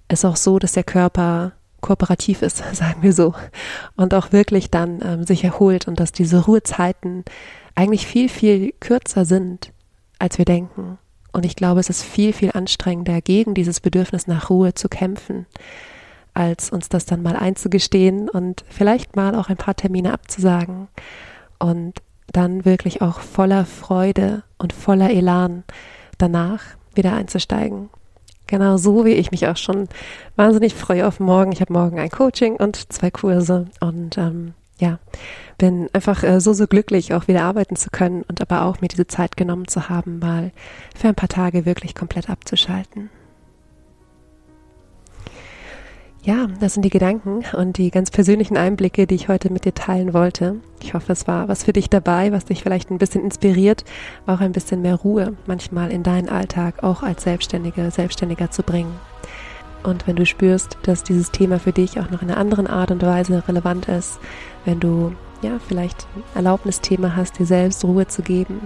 ist 0.08 0.24
auch 0.24 0.36
so, 0.36 0.58
dass 0.58 0.72
der 0.72 0.84
Körper 0.84 1.52
kooperativ 1.80 2.42
ist, 2.42 2.58
sagen 2.72 3.02
wir 3.02 3.12
so, 3.12 3.34
und 3.96 4.14
auch 4.14 4.32
wirklich 4.32 4.70
dann 4.70 5.00
ähm, 5.02 5.24
sich 5.24 5.44
erholt 5.44 5.88
und 5.88 6.00
dass 6.00 6.12
diese 6.12 6.44
Ruhezeiten 6.44 7.24
eigentlich 7.74 8.06
viel, 8.06 8.28
viel 8.28 8.72
kürzer 8.80 9.24
sind, 9.24 9.72
als 10.18 10.38
wir 10.38 10.44
denken. 10.44 10.98
Und 11.32 11.44
ich 11.44 11.56
glaube, 11.56 11.80
es 11.80 11.90
ist 11.90 12.02
viel, 12.02 12.32
viel 12.32 12.52
anstrengender, 12.52 13.20
gegen 13.20 13.52
dieses 13.52 13.80
Bedürfnis 13.80 14.26
nach 14.26 14.48
Ruhe 14.48 14.72
zu 14.72 14.88
kämpfen, 14.88 15.46
als 16.32 16.70
uns 16.70 16.88
das 16.88 17.04
dann 17.04 17.22
mal 17.22 17.36
einzugestehen 17.36 18.28
und 18.28 18.64
vielleicht 18.70 19.16
mal 19.16 19.34
auch 19.34 19.48
ein 19.48 19.58
paar 19.58 19.76
Termine 19.76 20.12
abzusagen 20.14 20.88
und 21.58 22.00
dann 22.32 22.64
wirklich 22.64 23.02
auch 23.02 23.20
voller 23.20 23.64
Freude 23.64 24.42
und 24.58 24.72
voller 24.72 25.10
Elan 25.10 25.64
danach 26.18 26.62
wieder 26.94 27.12
einzusteigen. 27.12 27.88
Genau 28.46 28.76
so 28.76 29.04
wie 29.04 29.12
ich 29.12 29.30
mich 29.30 29.48
auch 29.48 29.56
schon 29.56 29.88
wahnsinnig 30.36 30.74
freue 30.74 31.06
auf 31.06 31.18
morgen. 31.18 31.52
Ich 31.52 31.60
habe 31.60 31.72
morgen 31.72 31.98
ein 31.98 32.10
Coaching 32.10 32.56
und 32.56 32.92
zwei 32.92 33.10
Kurse 33.10 33.66
und 33.80 34.16
ähm, 34.18 34.54
ja, 34.78 34.98
bin 35.58 35.88
einfach 35.92 36.22
äh, 36.22 36.40
so, 36.40 36.52
so 36.52 36.66
glücklich, 36.66 37.14
auch 37.14 37.28
wieder 37.28 37.42
arbeiten 37.42 37.76
zu 37.76 37.90
können 37.90 38.22
und 38.22 38.40
aber 38.40 38.62
auch 38.62 38.80
mir 38.80 38.88
diese 38.88 39.06
Zeit 39.06 39.36
genommen 39.36 39.68
zu 39.68 39.88
haben, 39.88 40.18
mal 40.18 40.52
für 40.94 41.08
ein 41.08 41.14
paar 41.14 41.28
Tage 41.28 41.64
wirklich 41.64 41.94
komplett 41.94 42.30
abzuschalten. 42.30 43.10
Ja, 46.26 46.48
das 46.58 46.74
sind 46.74 46.82
die 46.82 46.90
Gedanken 46.90 47.44
und 47.56 47.78
die 47.78 47.92
ganz 47.92 48.10
persönlichen 48.10 48.56
Einblicke, 48.56 49.06
die 49.06 49.14
ich 49.14 49.28
heute 49.28 49.52
mit 49.52 49.64
dir 49.64 49.74
teilen 49.74 50.12
wollte. 50.12 50.56
Ich 50.82 50.92
hoffe, 50.92 51.12
es 51.12 51.28
war 51.28 51.46
was 51.46 51.62
für 51.62 51.72
dich 51.72 51.88
dabei, 51.88 52.32
was 52.32 52.46
dich 52.46 52.64
vielleicht 52.64 52.90
ein 52.90 52.98
bisschen 52.98 53.22
inspiriert, 53.22 53.84
auch 54.26 54.40
ein 54.40 54.50
bisschen 54.50 54.82
mehr 54.82 54.96
Ruhe 54.96 55.34
manchmal 55.46 55.92
in 55.92 56.02
deinen 56.02 56.28
Alltag 56.28 56.82
auch 56.82 57.04
als 57.04 57.22
Selbstständige, 57.22 57.92
Selbstständiger 57.92 58.50
zu 58.50 58.64
bringen. 58.64 58.92
Und 59.84 60.08
wenn 60.08 60.16
du 60.16 60.26
spürst, 60.26 60.76
dass 60.82 61.04
dieses 61.04 61.30
Thema 61.30 61.60
für 61.60 61.70
dich 61.70 62.00
auch 62.00 62.10
noch 62.10 62.22
in 62.22 62.28
einer 62.28 62.40
anderen 62.40 62.66
Art 62.66 62.90
und 62.90 63.02
Weise 63.02 63.46
relevant 63.46 63.86
ist, 63.86 64.18
wenn 64.64 64.80
du 64.80 65.12
ja 65.42 65.60
vielleicht 65.68 66.08
ein 66.16 66.24
Erlaubnisthema 66.34 67.14
hast, 67.14 67.38
dir 67.38 67.46
selbst 67.46 67.84
Ruhe 67.84 68.08
zu 68.08 68.22
geben 68.22 68.62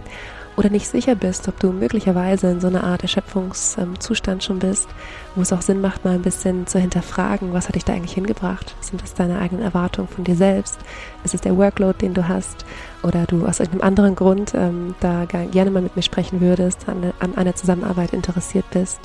oder 0.60 0.68
nicht 0.68 0.88
sicher 0.88 1.14
bist, 1.14 1.48
ob 1.48 1.58
du 1.58 1.72
möglicherweise 1.72 2.50
in 2.50 2.60
so 2.60 2.66
einer 2.66 2.84
Art 2.84 3.00
Erschöpfungszustand 3.00 4.44
schon 4.44 4.58
bist, 4.58 4.90
wo 5.34 5.40
es 5.40 5.54
auch 5.54 5.62
Sinn 5.62 5.80
macht, 5.80 6.04
mal 6.04 6.16
ein 6.16 6.20
bisschen 6.20 6.66
zu 6.66 6.78
hinterfragen, 6.78 7.54
was 7.54 7.66
hat 7.66 7.76
dich 7.76 7.86
da 7.86 7.94
eigentlich 7.94 8.12
hingebracht? 8.12 8.74
Sind 8.82 9.00
das 9.00 9.14
deine 9.14 9.38
eigenen 9.38 9.64
Erwartungen 9.64 10.06
von 10.06 10.22
dir 10.22 10.36
selbst? 10.36 10.78
Ist 11.24 11.32
es 11.32 11.40
der 11.40 11.56
Workload, 11.56 12.00
den 12.00 12.12
du 12.12 12.28
hast? 12.28 12.66
Oder 13.02 13.24
du 13.24 13.46
aus 13.46 13.60
irgendeinem 13.60 13.88
anderen 13.88 14.14
Grund 14.16 14.52
ähm, 14.54 14.94
da 15.00 15.24
gerne 15.24 15.70
mal 15.70 15.80
mit 15.80 15.96
mir 15.96 16.02
sprechen 16.02 16.42
würdest, 16.42 16.86
an, 16.90 17.14
an 17.20 17.38
einer 17.38 17.54
Zusammenarbeit 17.54 18.12
interessiert 18.12 18.66
bist, 18.70 19.00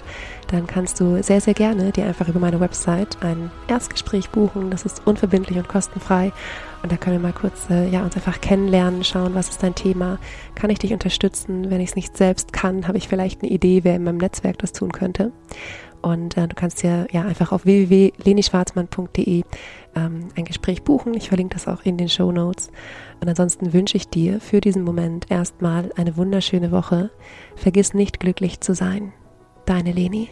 dann 0.51 0.67
kannst 0.67 0.99
du 0.99 1.23
sehr, 1.23 1.39
sehr 1.39 1.53
gerne 1.53 1.93
dir 1.93 2.05
einfach 2.05 2.27
über 2.27 2.41
meine 2.41 2.59
Website 2.59 3.17
ein 3.21 3.49
Erstgespräch 3.69 4.29
buchen. 4.29 4.71
Das 4.71 4.83
ist 4.83 5.03
unverbindlich 5.05 5.57
und 5.57 5.69
kostenfrei 5.69 6.33
Und 6.85 6.91
da 6.91 6.97
können 6.97 7.15
wir 7.15 7.29
mal 7.29 7.33
kurz 7.33 7.67
äh, 7.71 7.89
ja, 7.89 8.03
uns 8.03 8.15
einfach 8.15 8.39
kennenlernen, 8.41 9.03
schauen, 9.03 9.33
was 9.33 9.49
ist 9.49 9.63
dein 9.63 9.73
Thema, 9.73 10.19
kann 10.53 10.69
ich 10.69 10.77
dich 10.77 10.93
unterstützen, 10.93 11.71
wenn 11.71 11.81
ich 11.81 11.89
es 11.89 11.95
nicht 11.95 12.15
selbst 12.15 12.53
kann, 12.53 12.87
habe 12.87 12.99
ich 12.99 13.07
vielleicht 13.07 13.41
eine 13.41 13.51
Idee, 13.51 13.83
wer 13.83 13.95
in 13.95 14.03
meinem 14.03 14.19
Netzwerk 14.19 14.59
das 14.59 14.71
tun 14.71 14.91
könnte. 14.91 15.31
Und 16.03 16.37
äh, 16.37 16.47
du 16.47 16.53
kannst 16.53 16.83
dir 16.83 17.07
ja 17.11 17.23
einfach 17.23 17.51
auf 17.51 17.65
www.lenischwarzmann.de 17.65 19.43
ähm, 19.95 20.27
ein 20.35 20.45
Gespräch 20.45 20.83
buchen. 20.83 21.15
Ich 21.15 21.29
verlinke 21.29 21.55
das 21.55 21.67
auch 21.67 21.81
in 21.85 21.97
den 21.97 22.07
Show 22.07 22.31
Notes. 22.31 22.69
Und 23.19 23.27
ansonsten 23.27 23.73
wünsche 23.73 23.97
ich 23.97 24.07
dir 24.07 24.39
für 24.39 24.61
diesen 24.61 24.83
Moment 24.83 25.31
erstmal 25.31 25.91
eine 25.95 26.17
wunderschöne 26.17 26.69
Woche. 26.69 27.09
Vergiss 27.55 27.95
nicht 27.95 28.19
glücklich 28.19 28.59
zu 28.59 28.75
sein. 28.75 29.11
Deine 29.65 29.91
Leni. 29.91 30.29